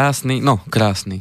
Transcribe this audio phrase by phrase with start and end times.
[0.00, 1.20] Krásny, no krásny.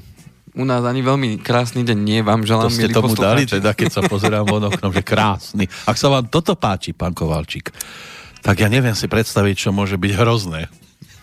[0.55, 3.91] U nás ani veľmi krásny deň nie vám želám, To ste tomu dali, teda keď
[3.91, 5.67] sa pozerám von oknom, že krásny.
[5.83, 7.75] Ak sa vám toto páči, pán Kovalčík,
[8.39, 10.71] tak ja neviem si predstaviť, čo môže byť hrozné.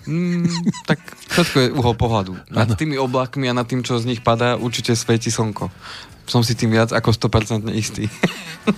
[0.04, 0.44] Mm,
[0.84, 1.00] tak
[1.32, 2.36] všetko je uhol pohľadu.
[2.52, 2.76] Nad ano.
[2.76, 5.72] tými oblakmi a nad tým, čo z nich padá, určite svieti slnko.
[6.28, 8.04] Som si tým viac ako 100% istý.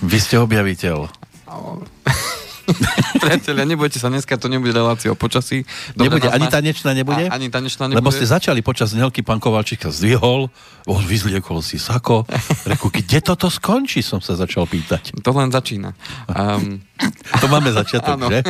[0.07, 1.11] Vy ste objaviteľ.
[3.25, 5.65] Priatelia, nebojte sa, dneska to nebude relácia o počasí.
[5.97, 7.25] Dobre, nebude, ani tanečná nebude?
[7.29, 8.01] A, ani tanečná nebude.
[8.05, 10.53] Lebo ste začali počas dnelky, pán Kovalčík zdvihol,
[10.85, 12.29] oh, vyzliekol si sako.
[12.69, 15.17] Reku, kde toto skončí, som sa začal pýtať.
[15.25, 15.97] To len začína.
[16.29, 16.83] Um...
[17.39, 18.43] to máme začiatok, že?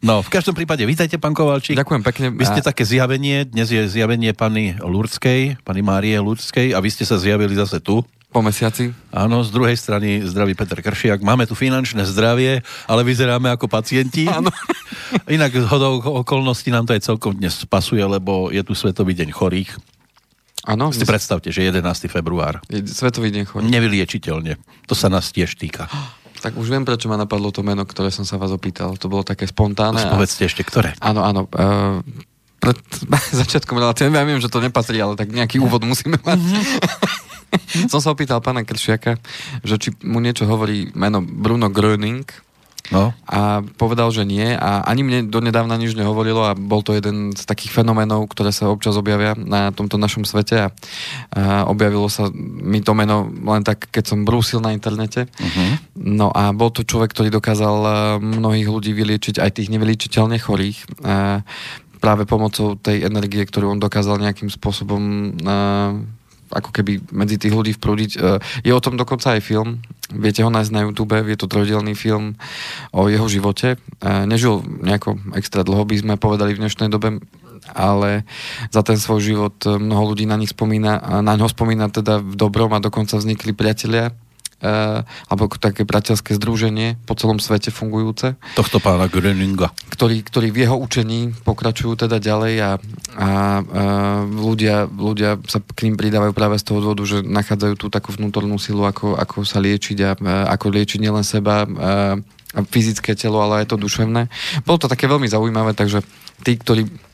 [0.00, 1.76] No, v každom prípade, vítajte, pán Kovalčík.
[1.76, 2.26] Ďakujem pekne.
[2.32, 7.04] Vy ste také zjavenie, dnes je zjavenie pani Lurdskej, pani Márie Lurdskej a vy ste
[7.04, 8.00] sa zjavili zase tu.
[8.30, 8.94] Po mesiaci?
[9.10, 11.18] Áno, z druhej strany zdraví Peter Kršiak.
[11.18, 14.30] Máme tu finančné zdravie, ale vyzeráme ako pacienti.
[14.30, 14.54] Áno.
[15.34, 19.74] Inak hodou okolností nám to aj celkom dnes pasuje, lebo je tu Svetový deň chorých.
[20.62, 20.94] Áno.
[20.94, 21.82] Si predstavte, že 11.
[22.06, 22.62] február.
[22.70, 23.66] Je Svetový deň chorých.
[23.66, 24.62] Nevyliečiteľne.
[24.86, 25.90] To sa nás tiež týka.
[26.40, 28.96] Tak už viem, prečo ma napadlo to meno, ktoré som sa vás opýtal.
[28.96, 30.00] To bolo také spontánne.
[30.00, 30.16] A...
[30.16, 30.96] Povedzte ešte, ktoré.
[30.96, 31.44] Áno, áno.
[31.52, 32.00] Uh,
[32.56, 32.80] pred
[33.44, 36.40] začiatkom relácie, ja viem, že to nepatrí, ale tak nejaký úvod musíme mať.
[36.40, 37.29] Mm-hmm.
[37.92, 39.18] Som sa opýtal pána Kršiaka,
[39.66, 42.26] že či mu niečo hovorí meno Bruno Gröning,
[42.90, 43.14] No.
[43.30, 47.46] A povedal, že nie a ani mne donedávna nič nehovorilo a bol to jeden z
[47.46, 50.68] takých fenoménov, ktoré sa občas objavia na tomto našom svete a,
[51.30, 55.30] a objavilo sa mi to meno len tak, keď som brúsil na internete.
[55.30, 55.78] Uh-huh.
[55.94, 57.76] No a bol to človek, ktorý dokázal
[58.18, 61.06] mnohých ľudí vyliečiť, aj tých nevyliečiteľne chorých.
[61.06, 61.46] A
[62.02, 65.36] práve pomocou tej energie, ktorú on dokázal nejakým spôsobom
[66.50, 68.10] ako keby medzi tých ľudí vprúdiť.
[68.14, 68.18] E,
[68.66, 69.80] je o tom dokonca aj film,
[70.10, 72.34] viete ho nájsť na YouTube, je to trojdelný film
[72.90, 73.74] o jeho živote.
[73.74, 77.22] E, nežil nejako extra dlho, by sme povedali v dnešnej dobe,
[77.70, 78.26] ale
[78.74, 82.72] za ten svoj život mnoho ľudí na nich spomína, na ňo spomína teda v dobrom
[82.74, 84.10] a dokonca vznikli priatelia
[84.60, 88.36] alebo také bratia,ské združenie po celom svete fungujúce.
[88.54, 89.72] Tohto pána Gröninga.
[89.88, 93.30] Ktorí, ktorí v jeho učení pokračujú teda ďalej a, a, a
[94.28, 98.60] ľudia, ľudia sa k ním pridávajú práve z toho dôvodu, že nachádzajú tú takú vnútornú
[98.60, 101.66] silu, ako, ako sa liečiť a, a ako liečiť nielen seba a,
[102.52, 104.28] a fyzické telo, ale aj to duševné.
[104.68, 106.04] Bolo to také veľmi zaujímavé, takže
[106.44, 107.09] tí, ktorí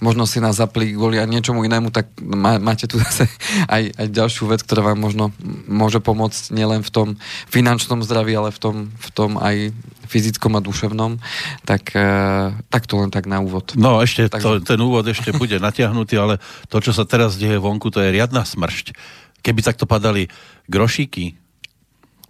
[0.00, 3.28] Možno si nás zapli kvôli niečomu inému, tak má, máte tu zase
[3.68, 5.30] aj, aj ďalšiu vec, ktorá vám možno
[5.68, 7.08] môže pomôcť nielen v tom
[7.52, 9.70] finančnom zdraví, ale v tom, v tom aj
[10.06, 11.18] fyzickom a duševnom.
[11.66, 13.74] Tak, uh, tak to len tak na úvod.
[13.76, 14.40] No ešte tak...
[14.40, 16.34] to, ten úvod ešte bude natiahnutý, ale
[16.72, 18.96] to, čo sa teraz deje vonku, to je riadna smršť.
[19.44, 20.26] Keby takto padali
[20.66, 21.45] grošíky,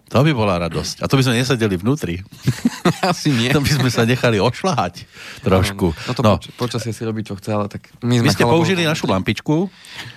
[0.06, 1.02] to by bola radosť.
[1.02, 2.22] A to by sme nesedeli vnútri.
[3.10, 3.50] Asi nie.
[3.50, 5.02] To by sme sa nechali ošľahať
[5.42, 5.90] trošku.
[5.90, 6.32] No, no to no.
[6.38, 7.90] Poč- počasie si robí, čo chce, ale tak...
[8.06, 9.66] My sme Vy ste použili našu lampičku.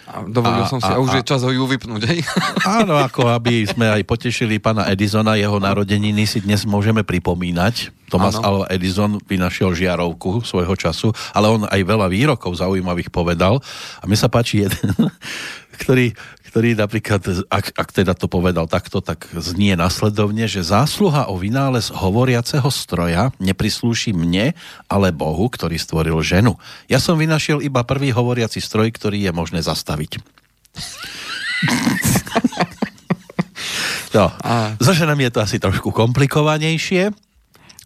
[0.05, 2.21] A dovolil a, som si, a, a už je čas ho ju vypnúť, hej?
[2.81, 7.89] Áno, ako aby sme aj potešili pána Edisona, jeho narodeniny si dnes môžeme pripomínať.
[8.09, 13.61] Thomas Alva Edison vynašiel žiarovku svojho času, ale on aj veľa výrokov zaujímavých povedal.
[14.01, 14.89] A mi sa páči jeden,
[15.81, 16.17] ktorý,
[16.49, 21.93] ktorý napríklad, ak, ak teda to povedal takto, tak znie nasledovne, že zásluha o vynález
[21.93, 24.57] hovoriaceho stroja neprislúši mne,
[24.89, 26.57] ale Bohu, ktorý stvoril ženu.
[26.89, 30.17] Ja som vynašiel iba prvý hovoriaci stroj, ktorý je možné zastaviť.
[34.17, 34.33] no,
[34.81, 37.13] so ženami je to asi trošku komplikovanejšie.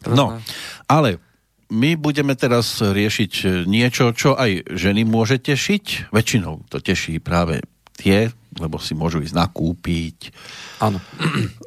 [0.07, 0.39] No,
[0.87, 1.19] ale
[1.67, 6.15] my budeme teraz riešiť niečo, čo aj ženy môže tešiť.
[6.15, 7.59] Väčšinou to teší práve
[7.97, 10.29] tie lebo si môžu ísť nakúpiť.
[10.77, 11.01] Áno.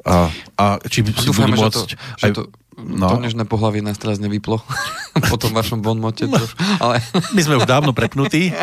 [0.07, 1.87] A, a či a si dúfajme, budú môcť...
[1.91, 2.43] Že to, že to,
[2.79, 3.07] no.
[3.11, 4.61] to nežné pohlavie nás teraz nevyplo
[5.31, 6.29] po tom vašom bonmote.
[6.29, 6.39] No.
[6.83, 7.03] Ale...
[7.35, 8.55] My sme už dávno prepnutí,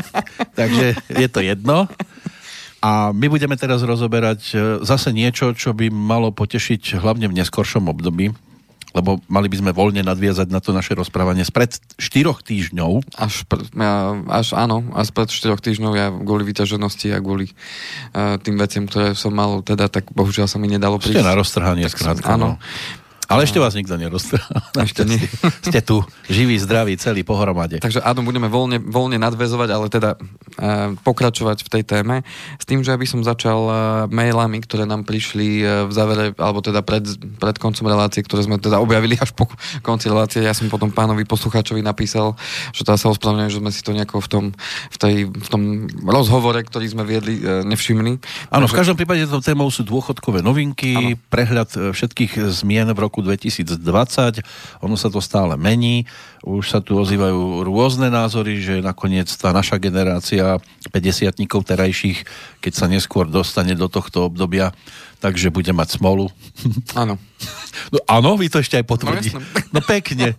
[0.56, 1.90] takže je to jedno.
[2.84, 7.88] A my budeme teraz rozoberať e, zase niečo, čo by malo potešiť hlavne v neskoršom
[7.88, 8.36] období,
[8.94, 13.18] lebo mali by sme voľne nadviazať na to naše rozprávanie spred 4 týždňov.
[13.18, 13.42] Až,
[13.74, 18.86] ja, až áno, až pred 4 týždňov ja kvôli vyťaženosti a kvôli uh, tým veciam,
[18.86, 21.20] ktoré som mal, teda tak bohužiaľ sa mi nedalo prísť.
[21.20, 22.38] Ste na roztrhanie skrátka.
[22.38, 22.56] Áno.
[22.56, 22.62] No.
[23.34, 24.62] Ale ešte vás nikto neroztrhal.
[24.86, 25.18] Ešte nie.
[25.58, 27.82] Ste tu živí, zdraví, celý pohromade.
[27.82, 30.14] Takže áno, budeme voľne, voľne nadvezovať, ale teda
[31.02, 32.16] pokračovať v tej téme
[32.62, 33.74] s tým, že aby som začal uh,
[34.06, 37.02] mailami, ktoré nám prišli uh, v závere, alebo teda pred,
[37.42, 39.50] pred koncom relácie, ktoré sme teda objavili až po
[39.82, 40.46] konci relácie.
[40.46, 42.38] Ja som potom pánovi poslucháčovi napísal,
[42.70, 44.44] že teda sa ospravedlňujem, že sme si to nejako v tom,
[44.94, 45.62] v, tej, v tom
[46.06, 48.22] rozhovore, ktorý sme viedli, uh, nevšimli.
[48.54, 51.18] Áno, v každom prípade to témou sú dôchodkové novinky, ano.
[51.34, 54.44] prehľad všetkých zmien v roku 2020.
[54.84, 56.04] Ono sa to stále mení.
[56.44, 60.60] Už sa tu ozývajú rôzne názory, že nakoniec tá naša generácia
[60.92, 62.18] 50 terajších,
[62.60, 64.76] keď sa neskôr dostane do tohto obdobia,
[65.24, 66.28] takže bude mať smolu.
[67.00, 67.16] Áno.
[67.90, 69.34] No áno, vy to ešte aj potvrdí.
[69.34, 69.42] No,
[69.74, 70.38] no pekne.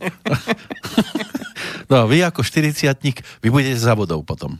[1.91, 2.87] no vy ako 40
[3.43, 4.55] vy budete závodov potom.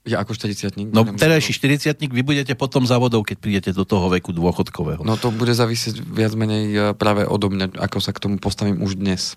[0.00, 4.32] Ja ako 40 No terajší 40 vy budete potom závodov, keď prídete do toho veku
[4.32, 5.04] dôchodkového.
[5.04, 8.80] No to bude závisieť viac menej e, práve odo mňa, ako sa k tomu postavím
[8.80, 9.36] už dnes.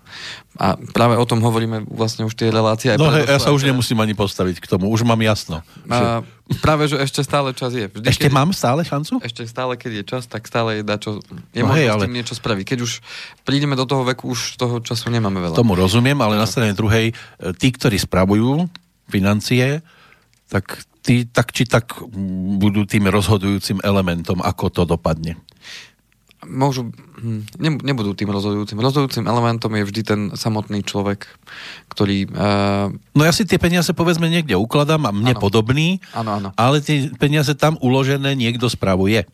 [0.56, 2.88] A práve o tom hovoríme vlastne už tie relácie.
[2.88, 5.60] Aj no hej, ja sa už nemusím ani postaviť k tomu, už mám jasno.
[5.84, 6.60] A, že...
[6.64, 7.84] Práve, že ešte stále čas je.
[7.84, 9.20] Vždy, ešte keď, mám stále šancu?
[9.20, 11.20] Ešte stále, keď je čas, tak stále je dačo,
[11.52, 12.04] je no hej, ale...
[12.04, 12.64] s tým niečo spraviť.
[12.72, 13.04] Keď už
[13.44, 15.60] prídeme do toho veku, už toho času nemáme veľa.
[15.60, 17.14] Tomu rozumiem, ale na strane druhej, e,
[17.56, 18.64] tí, ktorí spravujú
[19.08, 19.84] financie,
[20.54, 21.98] tak tí tak či tak
[22.62, 25.34] budú tým rozhodujúcim elementom, ako to dopadne.
[26.44, 28.76] Môžu, hm, nebudú tým rozhodujúcim.
[28.76, 31.24] Rozhodujúcim elementom je vždy ten samotný človek,
[31.88, 32.28] ktorý...
[32.28, 32.92] Uh...
[33.16, 35.40] No ja si tie peniaze povedzme niekde ukladám a mne ano.
[35.40, 36.48] podobný, ano, ano.
[36.54, 39.24] ale tie peniaze tam uložené niekto spravuje.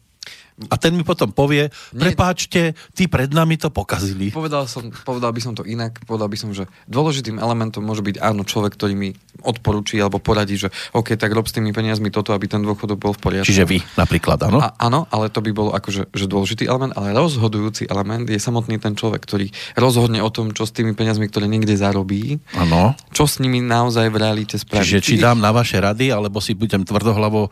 [0.68, 4.28] A ten mi potom povie, prepáčte, tí pred nami to pokazili.
[4.28, 8.20] Povedal, som, povedal by som to inak, povedal by som, že dôležitým elementom môže byť
[8.20, 9.10] áno človek, ktorý mi
[9.40, 13.12] odporúči alebo poradí, že OK, tak rob s tými peniazmi toto, aby ten dôchodok bol
[13.16, 13.48] v poriadku.
[13.48, 14.60] Čiže vy napríklad, áno?
[14.60, 18.76] A, áno, ale to by bolo akože že dôležitý element, ale rozhodujúci element je samotný
[18.76, 19.48] ten človek, ktorý
[19.80, 22.92] rozhodne o tom, čo s tými peniazmi, ktoré niekde zarobí, ano.
[23.14, 24.84] čo s nimi naozaj v realite spraví.
[24.84, 27.48] Čiže či dám na vaše rady, alebo si budem tvrdohlavo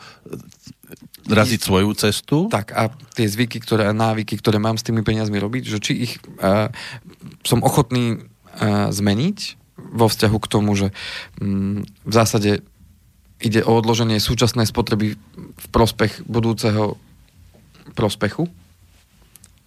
[1.29, 2.37] raziť svoju cestu.
[2.49, 6.13] Tak a tie zvyky, ktoré, návyky, ktoré mám s tými peniazmi robiť, že či ich
[6.41, 6.73] uh,
[7.45, 9.39] som ochotný uh, zmeniť
[9.79, 10.91] vo vzťahu k tomu, že
[11.39, 12.65] um, v zásade
[13.39, 16.99] ide o odloženie súčasnej spotreby v prospech budúceho
[17.95, 18.51] prospechu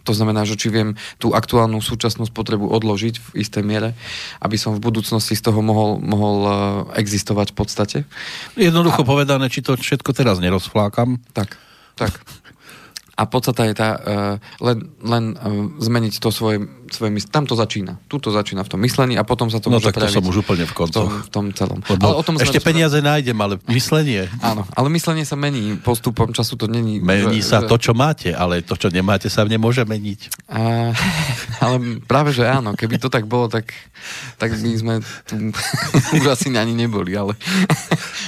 [0.03, 3.94] to znamená, že či viem tú aktuálnu súčasnú spotrebu odložiť v istej miere,
[4.42, 6.53] aby som v budúcnosti z toho mohol, mohol uh,
[6.98, 7.98] existovať v podstate.
[8.57, 9.07] Jednoducho A...
[9.07, 11.21] povedané, či to všetko teraz nerozflákam.
[11.33, 11.57] Tak,
[11.95, 12.41] tak.
[13.22, 14.36] A podstata je tá, uh,
[14.66, 17.30] len, len uh, zmeniť to svoje, svoje mysl.
[17.30, 18.02] Tam to začína.
[18.10, 20.26] Tu to začína v tom myslení a potom sa to no, môže tak to som
[20.26, 21.06] už úplne v koncoch.
[21.06, 21.80] V tom, v tom celom.
[21.86, 22.74] Lebo ale o tom ešte sme...
[22.74, 24.26] peniaze nájdem, ale myslenie...
[24.50, 25.78] Áno, ale myslenie sa mení.
[25.78, 26.98] Postupom času to není...
[26.98, 27.70] Mení že, sa že...
[27.70, 30.50] to, čo máte, ale to, čo nemáte, sa nemôže meniť.
[30.50, 30.90] A,
[31.62, 32.74] ale práve, že áno.
[32.74, 33.69] Keby to tak bolo, tak,
[34.42, 34.94] tak by sme
[35.30, 35.54] tu
[36.18, 37.38] už asi ani neboli, ale...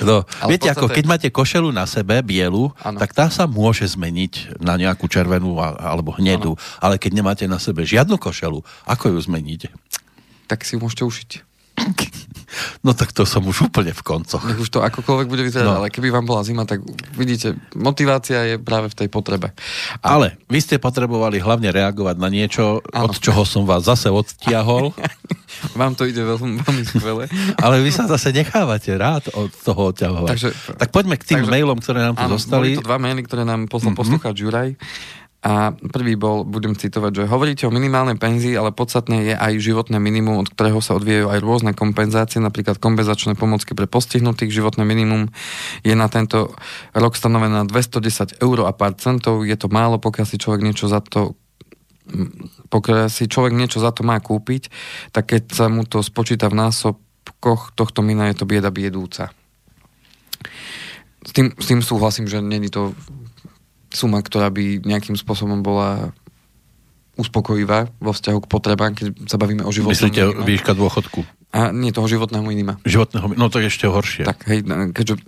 [0.06, 0.77] No, ale viete, podstate...
[0.77, 3.01] ako keď máte košelu na sebe, bielu, ano.
[3.01, 6.53] tak tá sa môže zmeniť na nejakú červenú alebo hnedú.
[6.53, 6.77] Ano.
[6.77, 9.74] Ale keď nemáte na sebe žiadnu košelu, ako ju zmeníte?
[10.45, 11.30] Tak si ju môžete ušiť.
[12.85, 14.41] No tak to som už úplne v koncoch.
[14.44, 15.79] Už to akokoľvek bude vyzerať, no.
[15.83, 16.83] ale keby vám bola zima, tak
[17.15, 19.51] vidíte, motivácia je práve v tej potrebe.
[20.01, 20.17] A...
[20.17, 23.09] Ale vy ste potrebovali hlavne reagovať na niečo, ano.
[23.09, 24.94] od čoho som vás zase odtiahol.
[25.79, 27.23] vám to ide veľmi, veľmi skvele.
[27.63, 30.30] ale vy sa zase nechávate rád od toho odťahovať.
[30.30, 32.75] Takže, tak poďme k tým takže, mailom, ktoré nám tu áno, zostali.
[32.75, 34.01] Boli to dva maily, ktoré nám poslal mm-hmm.
[34.01, 34.69] poslucháč Juraj.
[35.44, 40.00] A prvý bol, budem citovať, že hovoríte o minimálnej penzii, ale podstatné je aj životné
[40.00, 44.56] minimum, od ktorého sa odvíjajú aj rôzne kompenzácie, napríklad kompenzačné pomocky pre postihnutých.
[44.56, 45.28] Životné minimum
[45.83, 46.56] je na tento
[46.95, 49.44] rok stanovené na 210 eur a pár centov.
[49.44, 51.35] Je to málo, pokiaľ si človek niečo za to
[52.68, 54.68] pokiaľ si človek niečo za to má kúpiť,
[55.16, 59.31] tak keď sa mu to spočíta v násobkoch tohto mina, je to bieda biedúca.
[61.23, 62.92] S tým, s tým súhlasím, že není to
[63.94, 66.14] suma, ktorá by nejakým spôsobom bola
[67.14, 70.45] uspokojivá vo vzťahu k potrebám, keď sa bavíme o životnom Myslíte minima.
[70.50, 71.21] výška dôchodku?
[71.54, 72.81] A nie toho životného minima.
[72.81, 74.26] Životného no to je ešte horšie.
[74.26, 75.21] Tak, hej, keďže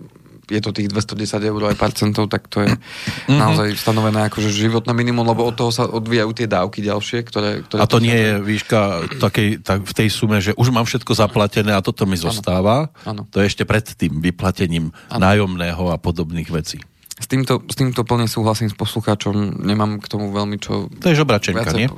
[0.46, 3.38] je to tých 210 eur aj par centov, tak to je mm-hmm.
[3.38, 7.50] naozaj stanovené ako že životné minimum, lebo od toho sa odvíjajú tie dávky ďalšie, ktoré...
[7.66, 8.78] ktoré a to nie je výška
[9.18, 12.94] takej, tak v tej sume, že už mám všetko zaplatené a toto mi zostáva.
[13.02, 13.26] Ano.
[13.34, 15.18] To je ešte pred tým vyplatením ano.
[15.18, 16.78] nájomného a podobných vecí.
[17.16, 20.92] S týmto, s týmto plne súhlasím s poslucháčom, nemám k tomu veľmi čo...
[21.00, 21.88] To je žobračenka, viacej, nie?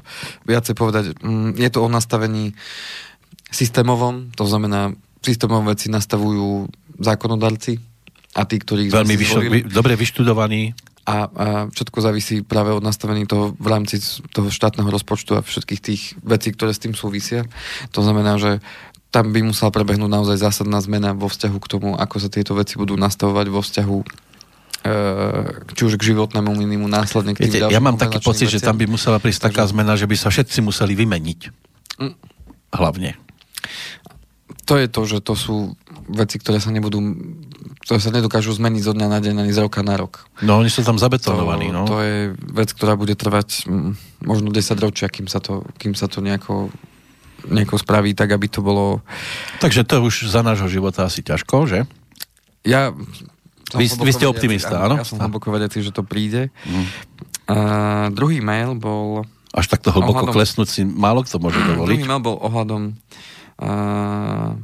[0.47, 1.05] Viacej povedať.
[1.19, 2.55] Mm, je to o nastavení
[3.51, 6.71] systémovom, to znamená, systémové veci nastavujú
[7.03, 7.83] zákonodarci
[8.39, 8.95] a tí, ktorí...
[8.95, 10.79] Veľmi vyšo, vy, dobre vyštudovaní.
[11.09, 13.99] A, a všetko závisí práve od nastavení toho v rámci
[14.31, 17.49] toho štátneho rozpočtu a všetkých tých vecí, ktoré s tým súvisia.
[17.97, 18.61] To znamená, že
[19.09, 22.77] tam by musela prebehnúť naozaj zásadná zmena vo vzťahu k tomu, ako sa tieto veci
[22.77, 24.28] budú nastavovať vo vzťahu
[25.75, 28.63] či už k životnému minimu, následne k Viete, Ja mám taký pocit, veciam.
[28.63, 31.41] že tam by musela prísť taká zmena, že by sa všetci museli vymeniť.
[31.99, 32.15] Mm.
[32.73, 33.19] Hlavne.
[34.69, 35.75] To je to, že to sú
[36.13, 37.01] veci, ktoré sa nebudú
[37.89, 40.29] ktoré sa nedokážu zmeniť zo dňa na deň ani z roka na rok.
[40.45, 41.83] No, oni sú tam zabetonovaní, to, no.
[41.89, 43.65] To je vec, ktorá bude trvať
[44.21, 46.69] možno 10 ročia, kým sa to, kým sa to nejako
[47.49, 49.01] nejako spraví tak, aby to bolo...
[49.63, 51.81] Takže to už za nášho života asi ťažko, že?
[52.67, 52.93] Ja...
[53.77, 54.97] Vy, vy ste optimista, áno?
[54.97, 56.49] Ja som hlboko vedecí, že to príde.
[56.65, 56.87] Mm.
[57.49, 57.57] A
[58.13, 59.29] druhý mail bol...
[59.53, 61.89] Až takto hlboko ohľadom, klesnúť si málo kto môže dovoliť.
[61.89, 62.83] Druhý mail bol ohľadom
[63.61, 64.57] uh,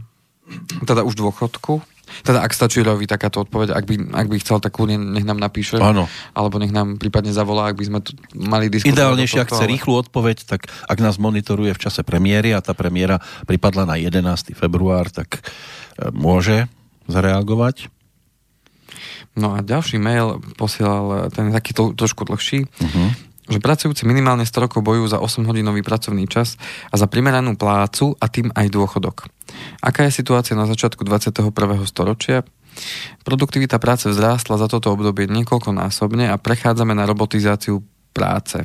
[0.84, 1.84] teda už dôchodku
[2.22, 5.40] teda ak stačí Rovi takáto odpoveď, ak by, ak by chcel, tak kľudne nech nám
[5.40, 5.80] napíše.
[5.80, 6.06] Áno.
[6.36, 8.94] Alebo nech nám prípadne zavolá, ak by sme tu mali diskutovať.
[8.94, 9.72] Ideálnejšie, ak chce ale...
[9.74, 13.18] rýchlu odpoveď, tak ak nás monitoruje v čase premiéry a tá premiéra
[13.48, 14.54] pripadla na 11.
[14.54, 16.68] február, tak e, môže
[17.08, 17.90] zareagovať.
[19.34, 22.66] No a ďalší mail posielal, ten je taký to, trošku dlhší.
[22.66, 23.10] Uh-huh
[23.44, 26.56] že pracujúci minimálne 100 rokov bojujú za 8-hodinový pracovný čas
[26.88, 29.28] a za primeranú plácu a tým aj dôchodok.
[29.84, 31.52] Aká je situácia na začiatku 21.
[31.84, 32.40] storočia?
[33.22, 37.84] Produktivita práce vzrástla za toto obdobie niekoľkonásobne a prechádzame na robotizáciu
[38.16, 38.64] práce.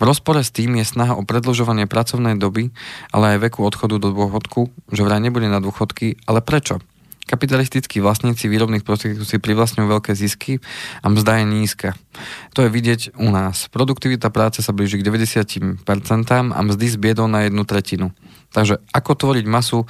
[0.00, 2.72] V rozpore s tým je snaha o predlžovanie pracovnej doby,
[3.12, 6.80] ale aj veku odchodu do dôchodku, že vraj nebude na dôchodky, ale prečo?
[7.30, 10.58] Kapitalistickí vlastníci výrobných prostriedkov si privlastňujú veľké zisky
[10.98, 11.88] a mzda je nízka.
[12.58, 13.70] To je vidieť u nás.
[13.70, 15.86] Produktivita práce sa blíži k 90%
[16.50, 18.10] a mzdy zbiedol na jednu tretinu.
[18.50, 19.86] Takže ako tvoriť masu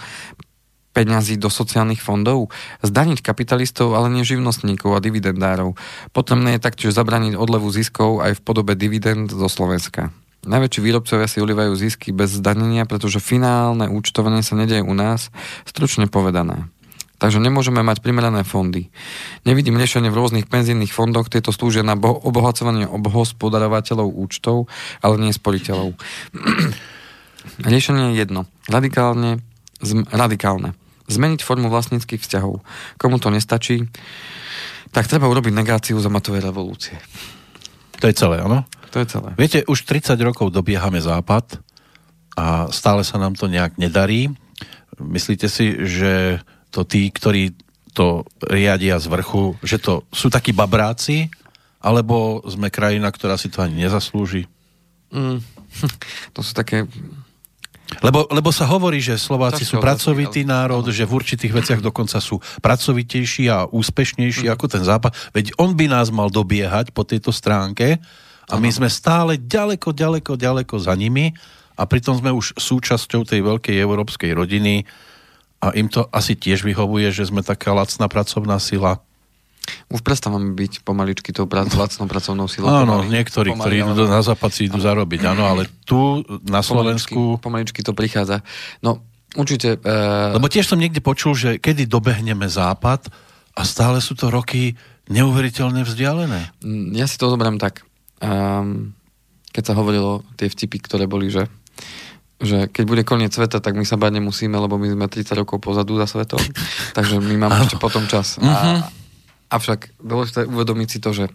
[0.93, 2.53] peňazí do sociálnych fondov,
[2.85, 5.81] zdaniť kapitalistov, ale nie živnostníkov a dividendárov.
[6.13, 10.13] Potrebné je taktiež zabraniť odlevu ziskov aj v podobe dividend zo Slovenska.
[10.45, 15.33] Najväčší výrobcovia si ulievajú zisky bez zdanenia, pretože finálne účtovanie sa nedeje u nás,
[15.65, 16.69] stručne povedané.
[17.21, 18.89] Takže nemôžeme mať primerané fondy.
[19.45, 24.73] Nevidím riešenie v rôznych penzijných fondoch, tieto slúžia na obohacovanie obhospodarovateľov účtov,
[25.05, 26.01] ale nie sporiteľov.
[27.71, 28.49] riešenie je jedno.
[28.73, 29.45] Radikálne,
[29.85, 30.73] zm, radikálne.
[31.13, 32.65] Zmeniť formu vlastníckých vzťahov.
[32.97, 33.85] Komu to nestačí,
[34.89, 36.97] tak treba urobiť negáciu za matovej revolúcie.
[38.01, 38.65] To je celé, áno?
[38.97, 39.37] To je celé.
[39.37, 41.61] Viete, už 30 rokov dobiehame západ
[42.33, 44.33] a stále sa nám to nejak nedarí.
[44.97, 47.55] Myslíte si, že to tí, ktorí
[47.93, 51.29] to riadia z vrchu, že to sú takí babráci,
[51.81, 54.47] alebo sme krajina, ktorá si to ani nezaslúži?
[55.11, 55.43] Mm,
[56.37, 56.87] to sú také...
[58.07, 62.39] Lebo, lebo sa hovorí, že Slováci sú pracovitý národ, že v určitých veciach dokonca sú
[62.63, 64.53] pracovitejší a úspešnejší mm.
[64.55, 65.11] ako ten Západ.
[65.35, 67.99] Veď on by nás mal dobiehať po tejto stránke
[68.47, 71.35] a my sme stále ďaleko, ďaleko, ďaleko za nimi
[71.75, 74.87] a pritom sme už súčasťou tej veľkej európskej rodiny,
[75.61, 79.05] a im to asi tiež vyhovuje, že sme taká lacná pracovná sila.
[79.93, 82.73] Už prestávame byť pomaličky tou prac, lacnou pracovnou silou.
[82.73, 86.65] Áno, pomaly, niektorí, pomaly, ktorí idú na západ, si idú zarobiť, áno, ale tu na
[86.65, 87.39] Slovensku...
[87.39, 88.41] Pomaličky, pomaličky to prichádza.
[88.81, 89.05] No,
[89.37, 89.79] určite...
[89.85, 90.35] Uh...
[90.41, 93.13] Lebo tiež som niekde počul, že kedy dobehneme západ
[93.55, 94.75] a stále sú to roky
[95.13, 96.57] neuveriteľne vzdialené.
[96.65, 97.85] Mm, ja si to zoberiem tak.
[98.19, 98.97] Um,
[99.53, 101.47] keď sa hovorilo tie vtipy, ktoré boli, že
[102.41, 105.61] že keď bude koniec sveta, tak my sa bať nemusíme, lebo my sme 30 rokov
[105.61, 106.41] pozadu za svetom.
[106.97, 108.41] Takže my máme ešte potom čas.
[108.41, 108.81] A, mhm.
[109.53, 111.29] avšak dôležité uvedomiť si to, že,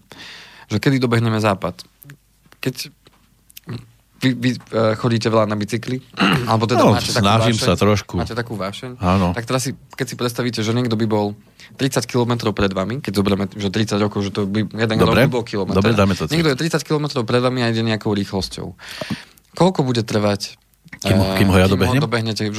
[0.68, 1.86] že kedy dobehneme západ.
[2.58, 2.90] Keď
[4.26, 6.02] vy, vy uh, chodíte veľa na bicykli,
[6.50, 8.14] alebo teda no, máte takú vášeň, sa trošku.
[8.18, 8.98] Máte takú vášeň.
[8.98, 9.38] Áno.
[9.38, 11.38] Tak teraz si, keď si predstavíte, že niekto by bol
[11.78, 15.22] 30 km pred vami, keď zoberieme, že 30 rokov, že to by jeden Dobre.
[15.22, 15.78] rok by bol kilometr.
[15.78, 16.26] Dobre, dáme to.
[16.26, 18.74] Niekto je 30 km pred vami a ide nejakou rýchlosťou.
[19.54, 20.58] Koľko bude trvať
[21.02, 22.02] kým, kým ho ja dobehnem?
[22.02, 22.50] Ho dobehnete,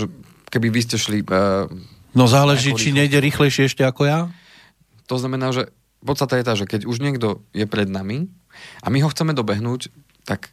[0.51, 1.23] keby vy ste šli...
[1.27, 1.71] Uh,
[2.15, 4.21] no záleží, či nejde rýchlejšie ešte ako ja.
[5.07, 5.71] To znamená, že
[6.03, 8.31] podstata je tá, že keď už niekto je pred nami
[8.83, 9.91] a my ho chceme dobehnúť,
[10.27, 10.51] tak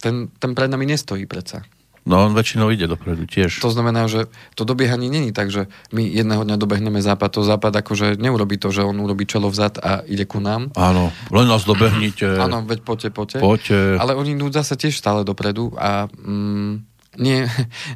[0.00, 1.64] ten, ten pred nami nestojí predsa.
[2.04, 3.64] No on väčšinou ide dopredu tiež.
[3.64, 7.40] To znamená, že to dobiehanie není tak, že my jedného dňa dobehneme západ.
[7.40, 10.68] To západ akože neurobi to, že on urobí čelo vzad a ide ku nám.
[10.76, 12.28] Áno, len nás dobehnite.
[12.44, 13.38] Áno, veď poďte, poďte.
[13.40, 13.96] poďte.
[13.96, 17.46] Ale oni idú zase tiež stále dopredu a mm, nie,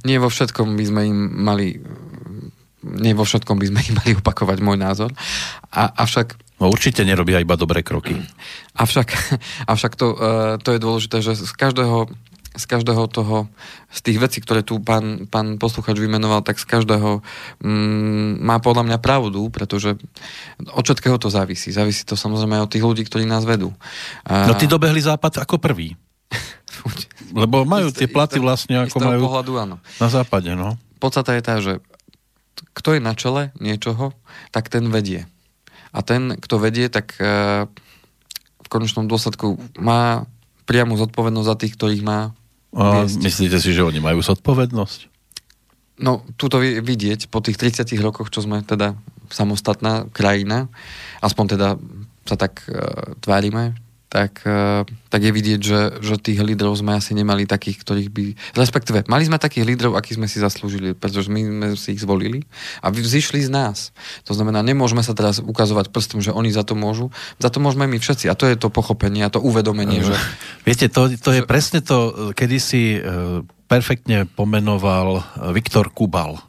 [0.06, 1.80] nie vo všetkom by sme im mali
[2.78, 5.10] nie vo všetkom by sme im mali opakovať môj názor.
[5.74, 8.18] A, avšak No určite nerobia iba dobré kroky.
[8.74, 9.14] Avšak,
[9.70, 10.18] avšak to, uh,
[10.58, 12.10] to je dôležité, že z každého,
[12.58, 13.46] z každého toho,
[13.94, 17.22] z tých vecí, ktoré tu pán, pán posluchač vymenoval, tak z každého
[17.62, 19.94] um, má podľa mňa pravdu, pretože
[20.74, 21.70] od všetkého to závisí.
[21.70, 23.70] Závisí to samozrejme od tých ľudí, ktorí nás vedú.
[24.26, 25.94] No ty dobehli západ ako prvý.
[27.32, 29.76] Lebo majú tie platy vlastne, ako majú pohľadu, áno.
[30.00, 30.80] na západe, no.
[30.98, 31.78] Podstata je tá, že
[32.74, 34.14] kto je na čele niečoho,
[34.54, 35.26] tak ten vedie.
[35.90, 37.66] A ten, kto vedie, tak uh,
[38.60, 40.28] v konečnom dôsledku má
[40.68, 42.36] priamu zodpovednosť za tých, ktorých má
[42.68, 45.08] a myslíte si, že oni majú zodpovednosť?
[45.98, 48.94] No, túto vidieť po tých 30 rokoch, čo sme teda
[49.32, 50.68] samostatná krajina,
[51.24, 51.68] aspoň teda
[52.28, 53.74] sa tak uh, tvárime,
[54.08, 58.24] tak, uh, tak je vidieť, že, že tých lídrov sme asi nemali takých, ktorých by...
[58.56, 62.48] Respektíve, mali sme takých lídrov, akých sme si zaslúžili, pretože my sme si ich zvolili
[62.80, 63.92] a vzýšli z nás.
[64.24, 67.12] To znamená, nemôžeme sa teraz ukazovať prstom, že oni za to môžu.
[67.36, 68.32] Za to môžeme my všetci.
[68.32, 70.14] A to je to pochopenie a to uvedomenie, uh, že...
[70.64, 71.46] Viete, to, to je že...
[71.46, 75.20] presne to, kedy si uh, perfektne pomenoval
[75.52, 76.47] Viktor Kubal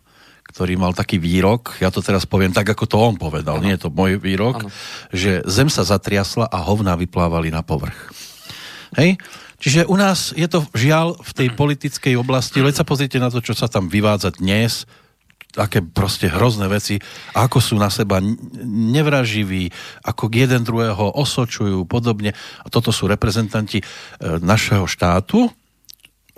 [0.59, 3.63] ktorý mal taký výrok, ja to teraz poviem tak, ako to on povedal, ano.
[3.63, 4.69] nie je to môj výrok, ano.
[5.15, 8.11] že zem sa zatriasla a hovná vyplávali na povrch.
[8.99, 9.15] Hej?
[9.63, 13.39] Čiže u nás je to žiaľ v tej politickej oblasti, veď sa pozrite na to,
[13.39, 14.83] čo sa tam vyvádza dnes,
[15.55, 16.99] aké proste hrozné veci,
[17.39, 18.19] ako sú na seba
[18.67, 19.71] nevraživí,
[20.03, 22.35] ako jeden druhého osočujú, podobne.
[22.35, 23.85] A toto sú reprezentanti e,
[24.43, 25.47] našeho štátu,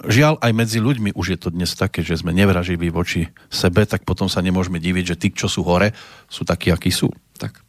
[0.01, 4.01] Žiaľ, aj medzi ľuďmi už je to dnes také, že sme nevraživí voči sebe, tak
[4.01, 5.93] potom sa nemôžeme diviť, že tí, čo sú hore,
[6.25, 7.13] sú takí, akí sú.
[7.37, 7.61] Tak,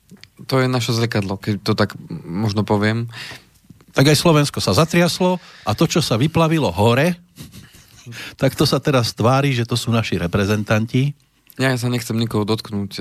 [0.49, 1.93] to je naše zrkadlo, keď to tak
[2.25, 3.13] možno poviem.
[3.93, 5.37] Tak aj Slovensko sa zatriaslo
[5.69, 7.21] a to, čo sa vyplavilo hore,
[8.41, 11.13] tak to sa teraz tvári, že to sú naši reprezentanti.
[11.61, 12.97] Ja sa nechcem nikoho dotknúť.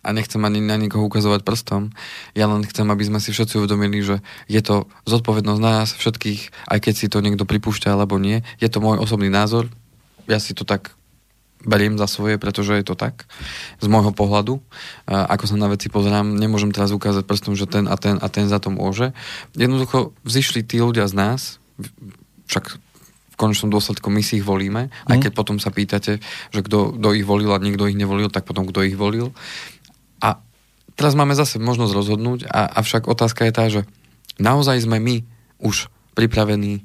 [0.00, 1.92] A nechcem ani na nikoho ukazovať prstom.
[2.32, 6.78] Ja len chcem, aby sme si všetci uvedomili, že je to zodpovednosť nás všetkých, aj
[6.80, 8.40] keď si to niekto pripúšťa alebo nie.
[8.64, 9.68] Je to môj osobný názor.
[10.24, 10.96] Ja si to tak
[11.64, 13.28] beriem za svoje, pretože je to tak
[13.80, 14.64] z môjho pohľadu.
[15.06, 18.48] Ako sa na veci pozerám, nemôžem teraz ukázať prstom, že ten a ten a ten
[18.48, 19.12] za to môže.
[19.52, 21.40] Jednoducho vzýšli tí ľudia z nás,
[22.48, 22.80] však
[23.30, 25.22] v konečnom dôsledku my si ich volíme, aj mhm.
[25.28, 26.20] keď potom sa pýtate,
[26.52, 29.32] že kto, kto ich volil a niekto ich nevolil, tak potom kto ich volil.
[31.00, 33.88] Teraz máme zase možnosť rozhodnúť, a, avšak otázka je tá, že
[34.36, 35.24] naozaj sme my
[35.64, 36.84] už pripravení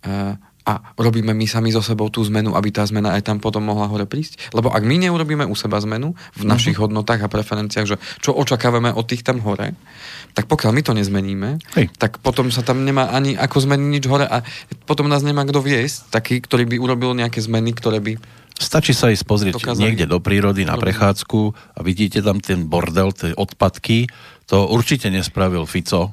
[0.00, 3.60] a, a robíme my sami so sebou tú zmenu, aby tá zmena aj tam potom
[3.60, 4.52] mohla hore prísť.
[4.56, 6.88] Lebo ak my neurobíme u seba zmenu v našich uh-huh.
[6.88, 9.76] hodnotách a preferenciách, že čo očakávame od tých tam hore,
[10.32, 11.92] tak pokiaľ my to nezmeníme, Hej.
[12.00, 14.40] tak potom sa tam nemá ani ako zmeniť nič hore a
[14.88, 19.08] potom nás nemá kto viesť, taký, ktorý by urobil nejaké zmeny, ktoré by Stačí sa
[19.08, 19.80] ísť pozrieť dokázali.
[19.80, 21.40] niekde do prírody na prechádzku
[21.74, 24.12] a vidíte tam ten bordel, tie odpadky.
[24.52, 26.12] To určite nespravil Fico.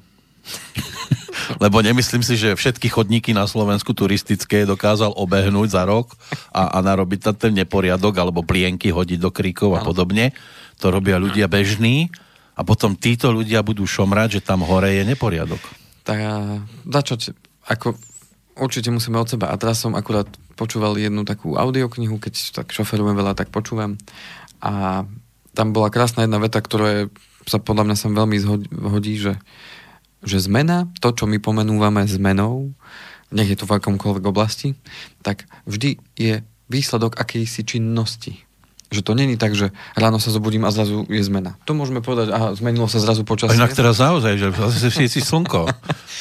[1.64, 6.16] Lebo nemyslím si, že všetky chodníky na Slovensku turistické dokázal obehnúť za rok
[6.56, 10.32] a, a narobiť tam ten neporiadok alebo plienky hodiť do kríkov a podobne.
[10.80, 12.08] To robia ľudia bežní
[12.56, 15.60] a potom títo ľudia budú šomrať, že tam hore je neporiadok.
[16.08, 16.18] Tak
[16.88, 17.36] začať,
[17.68, 18.00] ako
[18.58, 19.54] určite musíme od seba.
[19.54, 23.96] A teraz som akurát počúval jednu takú audioknihu, keď tak šoferujem veľa, tak počúvam.
[24.62, 25.06] A
[25.54, 27.10] tam bola krásna jedna veta, ktorá
[27.48, 28.38] sa podľa mňa sem veľmi
[28.70, 29.34] zhodí, že,
[30.26, 32.76] že zmena, to, čo my pomenúvame zmenou,
[33.32, 34.76] nech je to v akomkoľvek oblasti,
[35.24, 38.47] tak vždy je výsledok akejsi činnosti.
[38.88, 41.60] Že to není tak, že ráno sa zobudím a zrazu je zmena.
[41.68, 43.60] To môžeme povedať, aha, zmenilo sa zrazu počasie.
[43.60, 45.68] Inak teraz naozaj, že zase všetci slnko.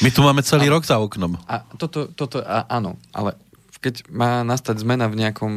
[0.03, 1.39] My tu máme celý a, rok za oknom.
[1.47, 3.39] A toto, toto a, áno, ale
[3.79, 5.53] keď má nastať zmena v nejakom,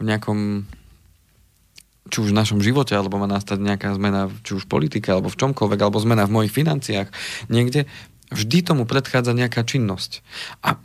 [0.00, 0.64] v nejakom
[2.06, 5.26] či už v našom živote, alebo má nastať nejaká zmena, či už v politike, alebo
[5.26, 7.10] v čomkoľvek, alebo zmena v mojich financiách,
[7.50, 7.90] niekde,
[8.30, 10.22] vždy tomu predchádza nejaká činnosť.
[10.62, 10.78] A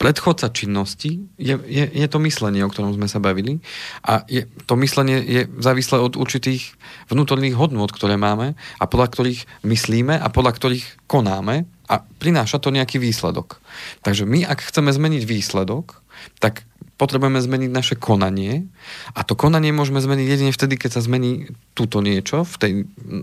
[0.00, 3.60] predchodca činnosti je, je, je to myslenie, o ktorom sme sa bavili.
[4.00, 6.72] A je, to myslenie je závislé od určitých
[7.12, 12.72] vnútorných hodnôt, ktoré máme a podľa ktorých myslíme a podľa ktorých konáme a prináša to
[12.72, 13.60] nejaký výsledok.
[14.00, 16.00] Takže my, ak chceme zmeniť výsledok,
[16.40, 16.64] tak
[17.00, 18.68] potrebujeme zmeniť naše konanie
[19.16, 22.72] a to konanie môžeme zmeniť jedine vtedy, keď sa zmení túto niečo v tej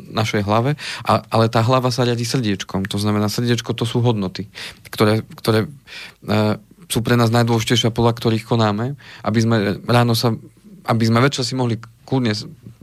[0.09, 0.73] našej hlave,
[1.05, 2.89] a, ale tá hlava sa riadi srdiečkom.
[2.89, 4.49] To znamená, srdiečko to sú hodnoty,
[4.89, 5.69] ktoré, ktoré
[6.25, 10.33] e, sú pre nás najdôležitejšie, podľa ktorých konáme, aby sme ráno sa,
[10.87, 12.31] aby sme večer si mohli kľudne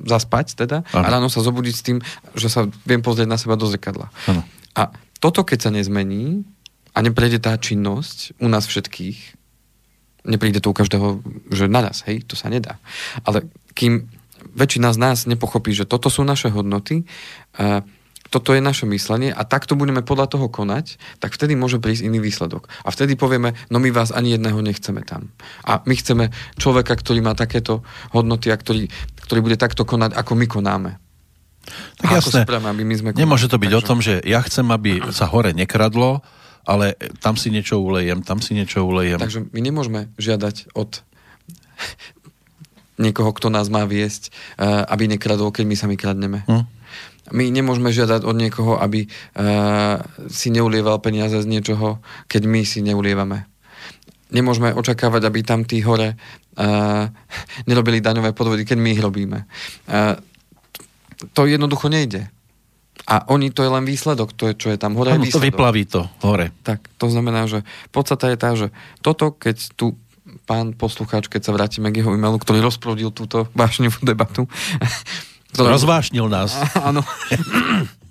[0.04, 1.04] zaspať teda ano.
[1.04, 1.98] a ráno sa zobudiť s tým,
[2.36, 4.12] že sa viem pozrieť na seba do zrkadla.
[4.28, 4.44] Ano.
[4.76, 6.44] A toto, keď sa nezmení
[6.92, 9.40] a neprejde tá činnosť u nás všetkých,
[10.28, 12.76] nepríde to u každého, že naraz, hej, to sa nedá.
[13.24, 14.08] Ale kým
[14.52, 17.08] väčšina z nás nepochopí, že toto sú naše hodnoty,
[17.56, 17.80] uh,
[18.34, 22.18] toto je naše myslenie a takto budeme podľa toho konať, tak vtedy môže prísť iný
[22.18, 22.66] výsledok.
[22.82, 25.30] A vtedy povieme, no my vás ani jedného nechceme tam.
[25.62, 28.90] A my chceme človeka, ktorý má takéto hodnoty a ktorý,
[29.22, 30.90] ktorý bude takto konať, ako my konáme.
[32.02, 33.22] Tak a jasné, spravíme, aby my sme konali.
[33.22, 33.80] Nemôže to byť Takže...
[33.80, 36.26] o tom, že ja chcem, aby sa hore nekradlo,
[36.66, 39.22] ale tam si niečo ulejem, tam si niečo ulejem.
[39.22, 41.06] Takže my nemôžeme žiadať od
[42.98, 46.46] niekoho, kto nás má viesť, uh, aby nekradol, keď my sami kradneme.
[46.46, 46.73] Hm.
[47.32, 52.84] My nemôžeme žiadať od niekoho, aby uh, si neulieval peniaze z niečoho, keď my si
[52.84, 53.48] neulievame.
[54.28, 57.08] Nemôžeme očakávať, aby tam tí hore uh,
[57.70, 59.48] nerobili daňové podvody, keď my ich robíme.
[59.88, 60.20] Uh,
[61.32, 62.28] to jednoducho nejde.
[63.04, 65.12] A oni, to je len výsledok, to je, čo je tam hore.
[65.12, 66.52] Ano, to vyplaví to hore.
[66.64, 67.60] Tak, to znamená, že
[67.92, 68.72] podstata je tá, že
[69.04, 69.96] toto, keď tu
[70.48, 74.48] pán poslucháč, keď sa vrátime k jeho e-mailu, ktorý rozprudil túto vášnivú debatu.
[75.54, 76.58] Rozvášnil nás.
[76.88, 77.02] Áno.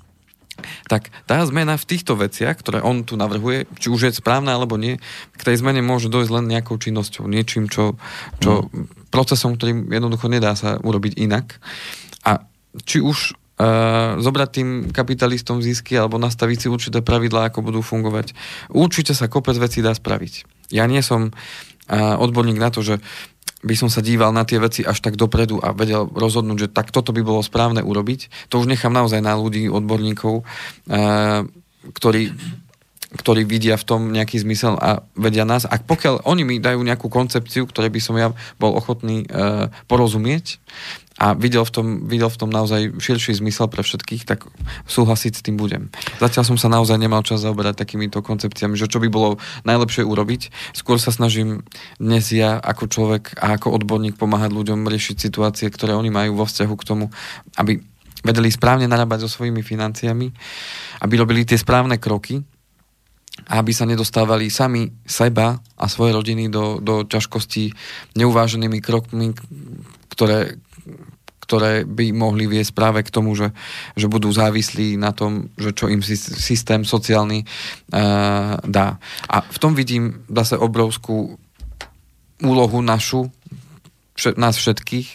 [0.91, 4.77] tak tá zmena v týchto veciach, ktoré on tu navrhuje, či už je správna alebo
[4.77, 4.99] nie,
[5.36, 7.97] k tej zmene môže dojsť len nejakou činnosťou, niečím, čo,
[8.39, 9.10] čo mm.
[9.10, 11.58] procesom, ktorým jednoducho nedá sa urobiť inak.
[12.23, 12.45] A
[12.84, 18.36] či už uh, zobrať tým kapitalistom zisky alebo nastaviť si určité pravidlá, ako budú fungovať.
[18.71, 20.45] Určite sa kopec vecí dá spraviť.
[20.73, 22.99] Ja nie som uh, odborník na to, že
[23.63, 26.91] by som sa díval na tie veci až tak dopredu a vedel rozhodnúť, že tak
[26.91, 28.52] toto by bolo správne urobiť.
[28.52, 30.43] To už nechám naozaj na ľudí, odborníkov,
[30.91, 31.47] eh,
[31.95, 32.21] ktorí
[33.13, 35.69] ktorí vidia v tom nejaký zmysel a vedia nás.
[35.69, 40.58] A pokiaľ oni mi dajú nejakú koncepciu, ktoré by som ja bol ochotný e, porozumieť
[41.21, 44.49] a videl v, tom, videl v tom naozaj širší zmysel pre všetkých, tak
[44.89, 45.93] súhlasiť s tým budem.
[46.17, 50.73] Zatiaľ som sa naozaj nemal čas zaoberať takýmito koncepciami, že čo by bolo najlepšie urobiť.
[50.73, 51.69] Skôr sa snažím
[52.02, 56.45] dnes ja ako človek a ako odborník pomáhať ľuďom riešiť situácie, ktoré oni majú vo
[56.49, 57.06] vzťahu k tomu,
[57.62, 57.78] aby
[58.23, 60.32] vedeli správne narábať so svojimi financiami,
[61.04, 62.41] aby robili tie správne kroky,
[63.49, 67.73] aby sa nedostávali sami seba a svoje rodiny do, do ťažkostí
[68.15, 69.36] neuváženými krokmi,
[70.13, 70.62] ktoré,
[71.43, 73.52] ktoré by mohli viesť práve k tomu, že,
[74.00, 78.96] že budú závislí na tom, že čo im systém sociálny uh, dá.
[79.28, 81.36] A v tom vidím zase obrovskú
[82.39, 83.28] úlohu našu,
[84.15, 85.08] všet, nás všetkých,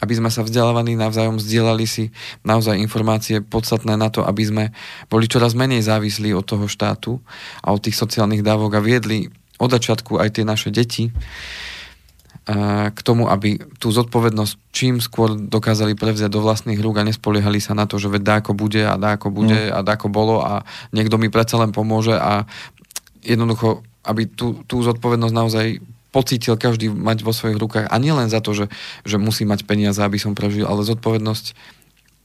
[0.00, 2.12] aby sme sa vzdelávali navzájom, zdieľali si
[2.44, 4.64] naozaj informácie podstatné na to, aby sme
[5.12, 7.20] boli čoraz menej závislí od toho štátu
[7.64, 11.08] a od tých sociálnych dávok a viedli od začiatku aj tie naše deti
[12.92, 17.72] k tomu, aby tú zodpovednosť čím skôr dokázali prevziať do vlastných rúk a nespoliehali sa
[17.72, 19.72] na to, že veď dáko bude a dáko bude mm.
[19.72, 20.60] a dáko bolo a
[20.92, 22.44] niekto mi predsa len pomôže a
[23.24, 25.66] jednoducho, aby tú, tú zodpovednosť naozaj
[26.12, 28.66] pocítil každý mať vo svojich rukách a nielen za to, že,
[29.08, 31.56] že musí mať peniaze, aby som prežil, ale zodpovednosť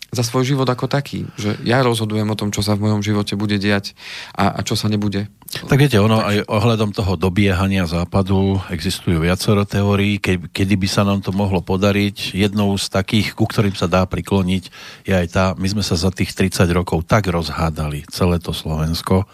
[0.10, 1.30] za svoj život ako taký.
[1.38, 3.93] Že ja rozhodujem o tom, čo sa v mojom živote bude diať
[4.34, 5.30] a, a čo sa nebude.
[5.50, 11.02] Tak viete, ono aj ohľadom toho dobiehania západu existujú viacero teórií, ke, kedy by sa
[11.02, 12.38] nám to mohlo podariť.
[12.38, 14.63] Jednou z takých, ku ktorým sa dá prikloniť,
[15.10, 19.26] je aj tá, my sme sa za tých 30 rokov tak rozhádali, celé to Slovensko,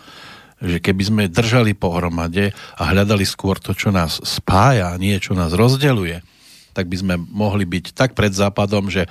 [0.64, 5.52] že keby sme držali pohromade a hľadali skôr to, čo nás spája, nie čo nás
[5.52, 6.24] rozdeluje,
[6.72, 9.08] tak by sme mohli byť tak pred západom, že